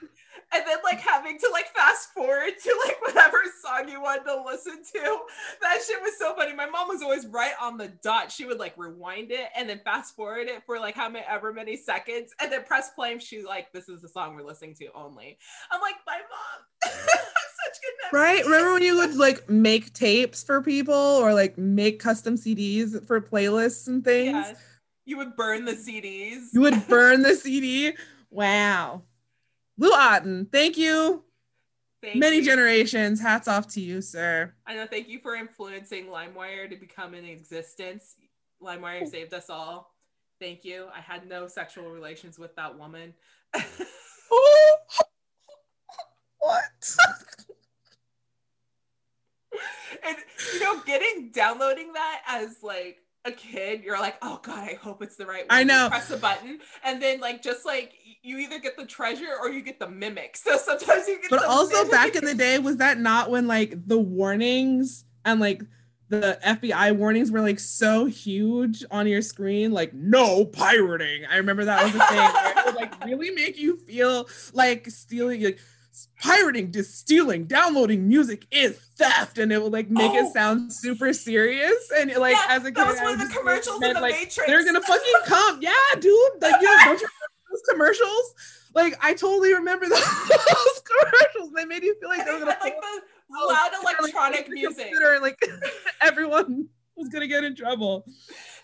[0.54, 4.44] and then like having to like fast forward to like whatever song you wanted to
[4.46, 5.20] listen to.
[5.62, 6.54] That shit was so funny.
[6.54, 8.32] My mom was always right on the dot.
[8.32, 12.34] She would like rewind it and then fast forward it for like how many seconds
[12.42, 13.18] and then press play.
[13.20, 15.38] She's like, "This is the song we're listening to only."
[15.72, 16.92] I'm like, my mom.
[16.94, 18.14] Such good memories.
[18.14, 18.46] Right?
[18.46, 23.22] Remember when you would like make tapes for people or like make custom CDs for
[23.22, 24.34] playlists and things?
[24.34, 24.58] Yes.
[25.06, 26.48] You would burn the CDs.
[26.54, 27.94] You would burn the CD.
[28.32, 29.04] Wow.
[29.78, 31.24] Lou Otten, thank you.
[32.02, 32.44] Thank Many you.
[32.44, 33.22] generations.
[33.22, 34.54] Hats off to you, sir.
[34.68, 34.86] I know.
[34.86, 38.16] Thank you for influencing LimeWire to become in existence.
[38.62, 39.94] LimeWire saved us all.
[40.40, 40.88] Thank you.
[40.94, 43.14] I had no sexual relations with that woman.
[46.40, 46.96] what?
[50.06, 50.18] and
[50.54, 55.02] you know, getting downloading that as like a kid, you're like, oh god, I hope
[55.02, 55.48] it's the right one.
[55.50, 55.86] I know.
[55.86, 59.50] You press a button, and then like just like you either get the treasure or
[59.50, 60.38] you get the mimic.
[60.44, 61.30] So sometimes you get.
[61.30, 61.92] But also mimic.
[61.92, 65.64] back in the day, was that not when like the warnings and like
[66.10, 71.26] the FBI warnings were like so huge on your screen, like no pirating.
[71.26, 72.58] I remember that was a thing.
[72.58, 75.60] it would like really make you feel like stealing, like
[76.20, 80.28] pirating, just stealing, downloading music is theft, and it will like make oh.
[80.28, 81.92] it sound super serious.
[81.96, 84.02] And like yeah, as a kid, that was one of the commercials meant, in the
[84.02, 84.48] like, Matrix.
[84.48, 86.32] They're gonna fucking come, yeah, dude.
[86.42, 87.08] Like, you know, don't you
[87.52, 88.36] those commercials?
[88.74, 91.54] Like I totally remember those, commercials.
[91.56, 93.02] They made you feel like they were gonna like the
[93.48, 94.92] loud electronic like, music.
[94.92, 95.40] And, like
[96.02, 98.06] everyone was gonna get in trouble.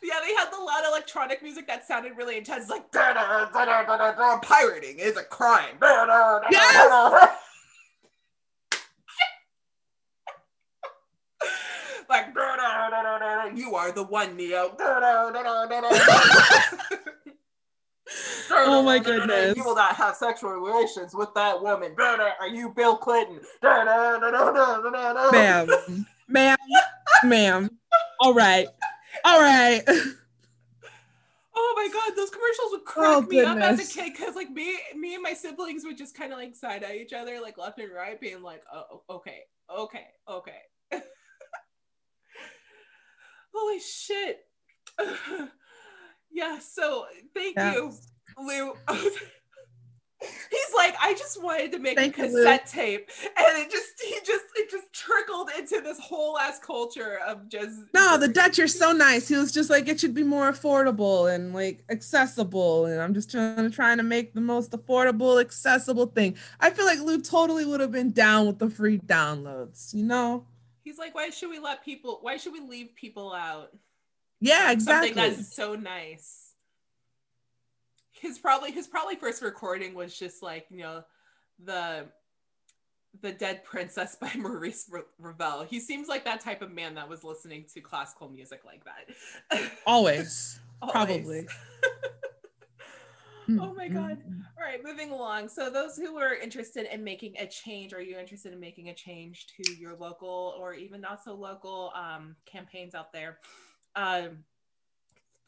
[0.02, 2.92] Yeah, they had the loud electronic music that sounded really intense, like
[4.42, 5.76] pirating is a crime.
[5.82, 7.30] Yes!
[12.10, 12.34] like
[13.56, 14.76] you are the one, Neo.
[18.52, 19.56] oh my goodness.
[19.56, 21.94] You will not have sexual relations with that woman.
[21.98, 23.40] Are you Bill Clinton?
[25.32, 25.68] Ma'am.
[26.28, 26.58] Ma'am.
[27.24, 27.70] Ma'am.
[28.22, 28.68] All right.
[29.30, 29.84] All right.
[31.62, 34.50] Oh my god, those commercials would crack oh, me up as a kid because like
[34.50, 37.58] me, me and my siblings would just kind of like side eye each other like
[37.58, 40.60] left and right, being like, "Oh, oh okay, okay, okay."
[43.54, 44.46] Holy shit!
[46.32, 46.60] yeah.
[46.60, 47.74] So thank yeah.
[47.74, 47.94] you,
[48.38, 48.74] Lou.
[50.22, 54.02] he's like, I just wanted to make Thank a cassette you, tape, and it just
[54.02, 58.18] he just it just trickled into this whole ass culture of just no.
[58.18, 59.28] The Dutch are so nice.
[59.28, 63.32] He was just like, it should be more affordable and like accessible, and I'm just
[63.32, 66.36] trying to trying to make the most affordable, accessible thing.
[66.60, 69.94] I feel like Lou totally would have been down with the free downloads.
[69.94, 70.46] You know.
[70.84, 72.20] He's like, why should we let people?
[72.22, 73.72] Why should we leave people out?
[74.42, 75.10] Yeah, exactly.
[75.10, 76.49] Something that's so nice
[78.20, 81.04] his probably his probably first recording was just like you know
[81.64, 82.06] the
[83.22, 87.24] the dead princess by maurice ravel he seems like that type of man that was
[87.24, 89.62] listening to classical music like that.
[89.86, 90.94] Always, always.
[90.94, 91.48] probably.
[93.52, 94.20] Oh my god.
[94.60, 95.50] all right moving along.
[95.50, 98.94] So those who are interested in making a change are you interested in making a
[98.94, 103.40] change to your local or even not so local um, campaigns out there?
[103.96, 104.44] Um,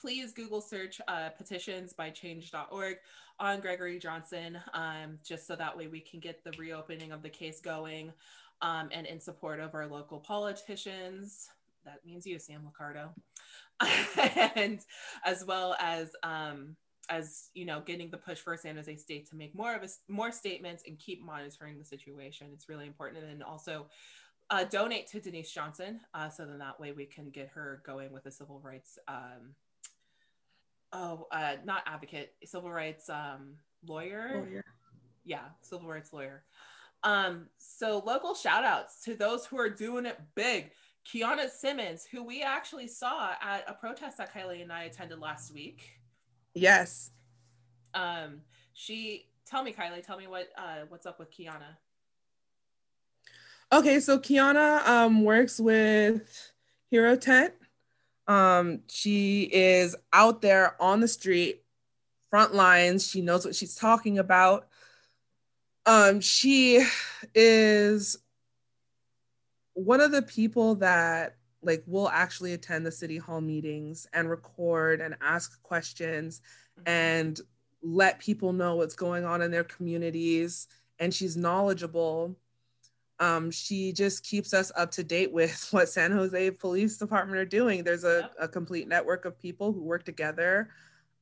[0.02, 2.98] please Google search uh, petitions by change.org
[3.40, 7.30] on Gregory Johnson, um, just so that way we can get the reopening of the
[7.30, 8.12] case going
[8.64, 11.50] um, and in support of our local politicians.
[11.86, 13.10] That means you, Sam Liccardo.
[14.56, 14.80] and
[15.24, 16.76] as well as um,
[17.10, 19.88] as you know getting the push for san jose state to make more of a,
[20.08, 23.88] more statements and keep monitoring the situation it's really important and also
[24.52, 28.14] uh, donate to denise johnson uh, so then that way we can get her going
[28.14, 29.56] with the civil rights um,
[30.94, 34.44] oh, uh, not advocate, civil rights um, lawyer.
[34.46, 34.66] lawyer.
[35.24, 36.44] Yeah, civil rights lawyer.
[37.04, 40.72] Um, so local shout outs to those who are doing it big.
[41.06, 45.52] Kiana Simmons, who we actually saw at a protest that Kylie and I attended last
[45.54, 46.00] week.
[46.54, 47.12] Yes.
[47.94, 48.42] Um,
[48.74, 51.78] she tell me, Kylie, tell me what uh what's up with Kiana.
[53.74, 56.52] Okay, so Kiana um works with
[56.92, 57.54] Hero Tent
[58.28, 61.64] um, she is out there on the street,
[62.30, 63.10] front lines.
[63.10, 64.68] She knows what she's talking about.
[65.86, 66.86] Um, she
[67.34, 68.18] is
[69.74, 75.02] one of the people that like will actually attend the city hall meetings and record
[75.02, 76.42] and ask questions
[76.80, 76.90] mm-hmm.
[76.90, 77.42] and
[77.84, 80.68] let people know what's going on in their communities
[81.00, 82.36] and she's knowledgeable
[83.22, 87.46] um, she just keeps us up to date with what San Jose Police Department are
[87.46, 87.84] doing.
[87.84, 90.70] There's a, a complete network of people who work together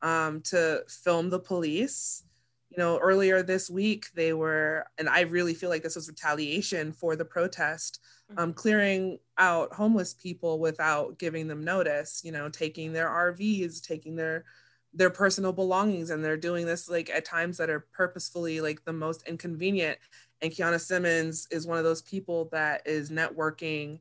[0.02, 2.24] um, to film the police.
[2.70, 6.94] You know, earlier this week, they were, and I really feel like this was retaliation
[6.94, 8.00] for the protest,
[8.38, 8.54] um, mm-hmm.
[8.54, 14.46] clearing out homeless people without giving them notice, you know, taking their RVs, taking their
[14.92, 18.94] their personal belongings and they're doing this like at times that are purposefully like the
[18.94, 20.00] most inconvenient
[20.42, 24.00] and Kiana Simmons is one of those people that is networking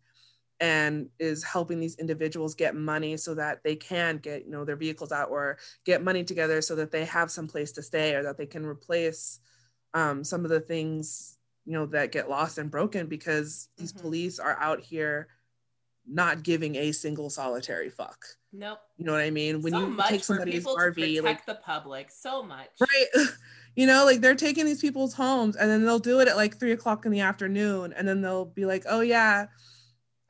[0.61, 4.77] and is helping these individuals get money so that they can get you know their
[4.77, 8.23] vehicles out or get money together so that they have some place to stay or
[8.23, 9.41] that they can replace
[9.95, 14.03] um, some of the things you know that get lost and broken because these mm-hmm.
[14.03, 15.29] police are out here
[16.11, 18.25] not giving a single solitary fuck.
[18.53, 18.79] Nope.
[18.97, 19.61] You know what I mean?
[19.61, 22.71] When so you take somebody's RV, like the public, so much.
[22.81, 23.07] Right.
[23.77, 26.59] you know, like they're taking these people's homes and then they'll do it at like
[26.59, 29.47] three o'clock in the afternoon, and then they'll be like, "Oh yeah,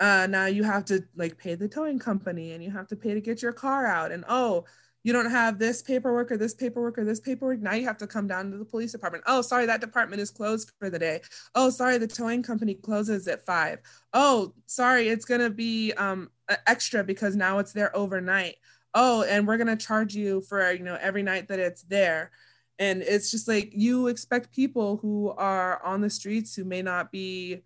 [0.01, 3.14] uh, now you have to like pay the towing company and you have to pay
[3.14, 4.64] to get your car out, and oh."
[5.05, 7.61] you don't have this paperwork or this paperwork or this paperwork.
[7.61, 9.24] Now you have to come down to the police department.
[9.26, 11.20] Oh, sorry, that department is closed for the day.
[11.55, 13.78] Oh, sorry, the towing company closes at five.
[14.12, 16.30] Oh, sorry, it's gonna be um
[16.66, 18.57] extra because now it's there overnight.
[18.93, 22.30] Oh, and we're gonna charge you for you know every night that it's there.
[22.79, 27.11] And it's just like you expect people who are on the streets who may not
[27.11, 27.62] be,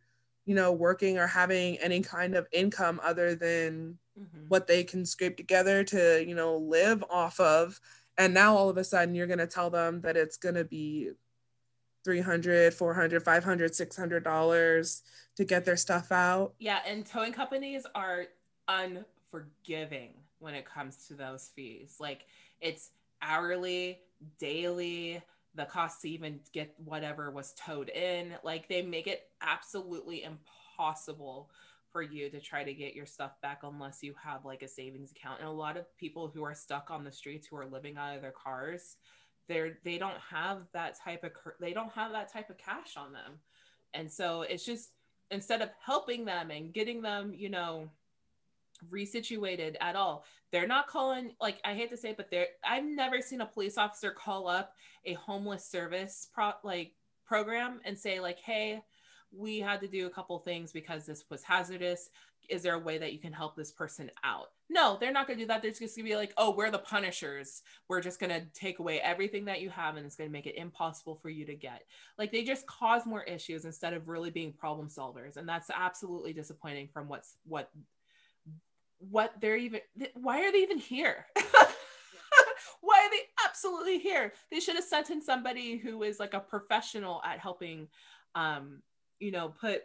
[0.46, 4.48] you know, working or having any kind of income other than mm-hmm.
[4.48, 7.80] what they can scrape together to you know live off of.
[8.18, 10.64] And now all of a sudden you're going to tell them that it's going to
[10.64, 11.10] be
[12.04, 15.02] 300 400 500 600 dollars
[15.36, 16.54] to get their stuff out.
[16.58, 18.26] Yeah and towing companies are
[18.68, 21.96] unforgiving when it comes to those fees.
[22.00, 22.26] Like
[22.60, 22.90] it's
[23.20, 24.00] hourly
[24.38, 25.22] daily
[25.54, 31.50] the cost to even get whatever was towed in like they make it absolutely impossible
[31.90, 35.12] for you to try to get your stuff back unless you have like a savings
[35.12, 35.40] account.
[35.40, 38.16] And a lot of people who are stuck on the streets who are living out
[38.16, 38.96] of their cars
[39.48, 43.12] they're they don't have that type of they don't have that type of cash on
[43.12, 43.32] them.
[43.94, 44.90] And so it's just
[45.30, 47.90] instead of helping them and getting them you know
[48.90, 50.24] resituated at all.
[50.50, 53.46] They're not calling like i hate to say it but they're i've never seen a
[53.46, 54.74] police officer call up
[55.06, 56.92] a homeless service pro like
[57.24, 58.82] program and say like hey
[59.32, 62.10] we had to do a couple things because this was hazardous.
[62.48, 64.48] Is there a way that you can help this person out?
[64.68, 65.62] No they're not going to do that.
[65.62, 67.62] They're just going to be like oh we're the punishers.
[67.88, 70.46] We're just going to take away everything that you have and it's going to make
[70.46, 71.84] it impossible for you to get.
[72.18, 76.32] Like they just cause more issues instead of really being problem solvers and that's absolutely
[76.32, 77.70] disappointing from what's what
[79.10, 79.80] what they're even
[80.14, 81.26] why are they even here?
[82.80, 84.32] Why are they absolutely here?
[84.50, 87.88] They should have sent in somebody who is like a professional at helping
[88.34, 88.82] um
[89.18, 89.82] you know put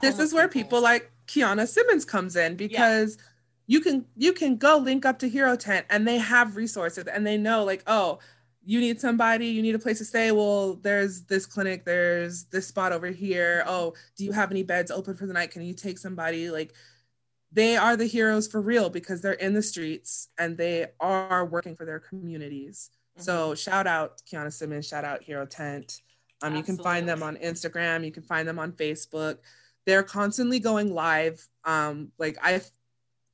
[0.00, 0.80] this is where people.
[0.80, 3.22] like kiana simmons comes in because yeah.
[3.66, 7.26] you can you can go link up to hero tent and they have resources and
[7.26, 8.18] they know like oh
[8.66, 10.32] you need somebody you need a place to stay.
[10.32, 13.62] Well there's this clinic there's this spot over here.
[13.66, 15.50] Oh do you have any beds open for the night?
[15.50, 16.50] Can you take somebody?
[16.50, 16.74] Like
[17.54, 21.76] they are the heroes for real because they're in the streets and they are working
[21.76, 22.90] for their communities.
[23.16, 23.22] Mm-hmm.
[23.22, 26.02] So shout out Kiana Simmons, shout out Hero Tent.
[26.42, 29.38] Um, you can find them on Instagram, you can find them on Facebook.
[29.86, 31.46] They're constantly going live.
[31.64, 32.60] Um, like I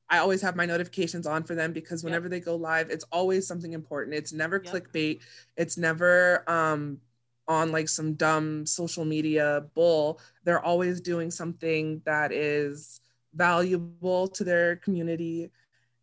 [0.07, 2.31] I always have my notifications on for them because whenever yep.
[2.31, 4.15] they go live, it's always something important.
[4.15, 4.73] It's never yep.
[4.73, 5.21] clickbait.
[5.57, 6.99] It's never um
[7.47, 10.19] on like some dumb social media bull.
[10.43, 13.01] They're always doing something that is
[13.33, 15.51] valuable to their community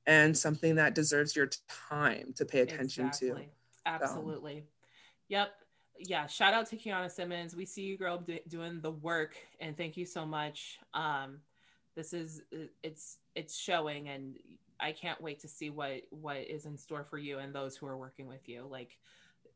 [0.06, 3.44] and something that deserves your time to pay attention exactly.
[3.44, 3.48] to.
[3.86, 4.60] Absolutely.
[4.60, 4.86] So.
[5.28, 5.48] Yep.
[6.00, 6.26] Yeah.
[6.26, 7.54] Shout out to Kiana Simmons.
[7.54, 10.78] We see you, girl, do- doing the work, and thank you so much.
[10.94, 11.40] Um,
[11.94, 12.42] this is
[12.82, 14.36] it's it's showing, and
[14.80, 17.86] I can't wait to see what what is in store for you and those who
[17.86, 18.66] are working with you.
[18.70, 18.96] Like,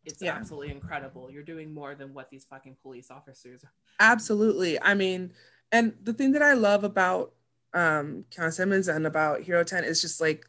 [0.05, 0.33] it's yeah.
[0.33, 1.31] absolutely incredible.
[1.31, 3.65] You're doing more than what these fucking police officers.
[4.01, 4.83] Absolutely.
[4.83, 5.33] I mean,
[5.71, 7.33] and the thing that I love about
[7.75, 10.47] um Kiana Simmons and about Hero Tent is just like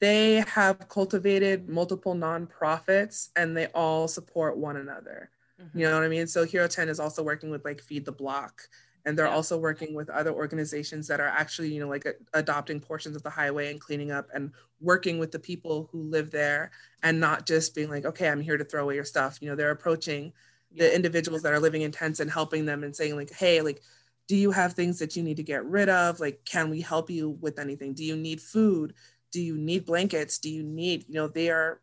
[0.00, 5.30] they have cultivated multiple nonprofits and they all support one another.
[5.60, 5.78] Mm-hmm.
[5.78, 6.26] You know what I mean?
[6.26, 8.62] So Hero Tent is also working with like Feed the Block
[9.04, 9.34] and they're yeah.
[9.34, 13.22] also working with other organizations that are actually, you know, like a- adopting portions of
[13.22, 16.70] the highway and cleaning up and working with the people who live there
[17.02, 19.38] and not just being like, okay, I'm here to throw away your stuff.
[19.40, 20.32] You know, they're approaching
[20.70, 20.84] yeah.
[20.84, 23.82] the individuals that are living in tents and helping them and saying like, hey, like
[24.30, 26.20] do you have things that you need to get rid of?
[26.20, 27.94] Like can we help you with anything?
[27.94, 28.94] Do you need food?
[29.32, 30.38] Do you need blankets?
[30.38, 31.80] Do you need you know they are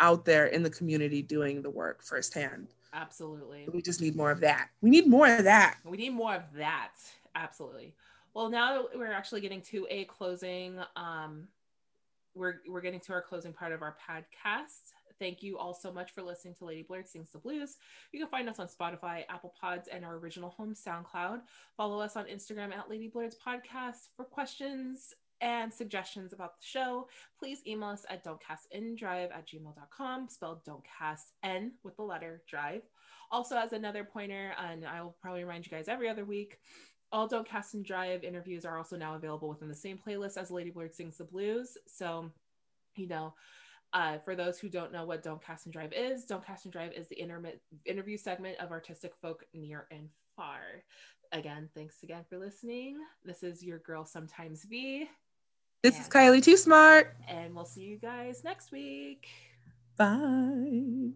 [0.00, 2.66] out there in the community doing the work firsthand.
[2.92, 3.68] Absolutely.
[3.72, 4.70] We just need more of that.
[4.80, 5.76] We need more of that.
[5.84, 6.94] We need more of that.
[7.36, 7.94] Absolutely.
[8.34, 11.46] Well now we're actually getting to a closing um
[12.34, 16.12] we're we're getting to our closing part of our podcast Thank you all so much
[16.12, 17.76] for listening to Lady Blerd Sings the Blues.
[18.12, 21.40] You can find us on Spotify, Apple Pods, and our original home, SoundCloud.
[21.76, 27.08] Follow us on Instagram at Lady Blerd's Podcast for questions and suggestions about the show.
[27.38, 32.82] Please email us at don'tcastndrive at gmail.com, spelled don't cast N with the letter drive.
[33.30, 36.58] Also, as another pointer, and I will probably remind you guys every other week,
[37.12, 40.50] all Don't Cast and Drive interviews are also now available within the same playlist as
[40.50, 41.76] Lady Blerd Sings the Blues.
[41.86, 42.30] So,
[42.96, 43.34] you know,
[43.96, 46.72] uh, for those who don't know what Don't Cast and Drive is, Don't Cast and
[46.72, 50.60] Drive is the intermi- interview segment of artistic folk near and far.
[51.32, 52.98] Again, thanks again for listening.
[53.24, 55.08] This is your girl, Sometimes V.
[55.82, 57.16] This and, is Kylie Too Smart.
[57.26, 59.28] And we'll see you guys next week.
[59.96, 61.12] Bye.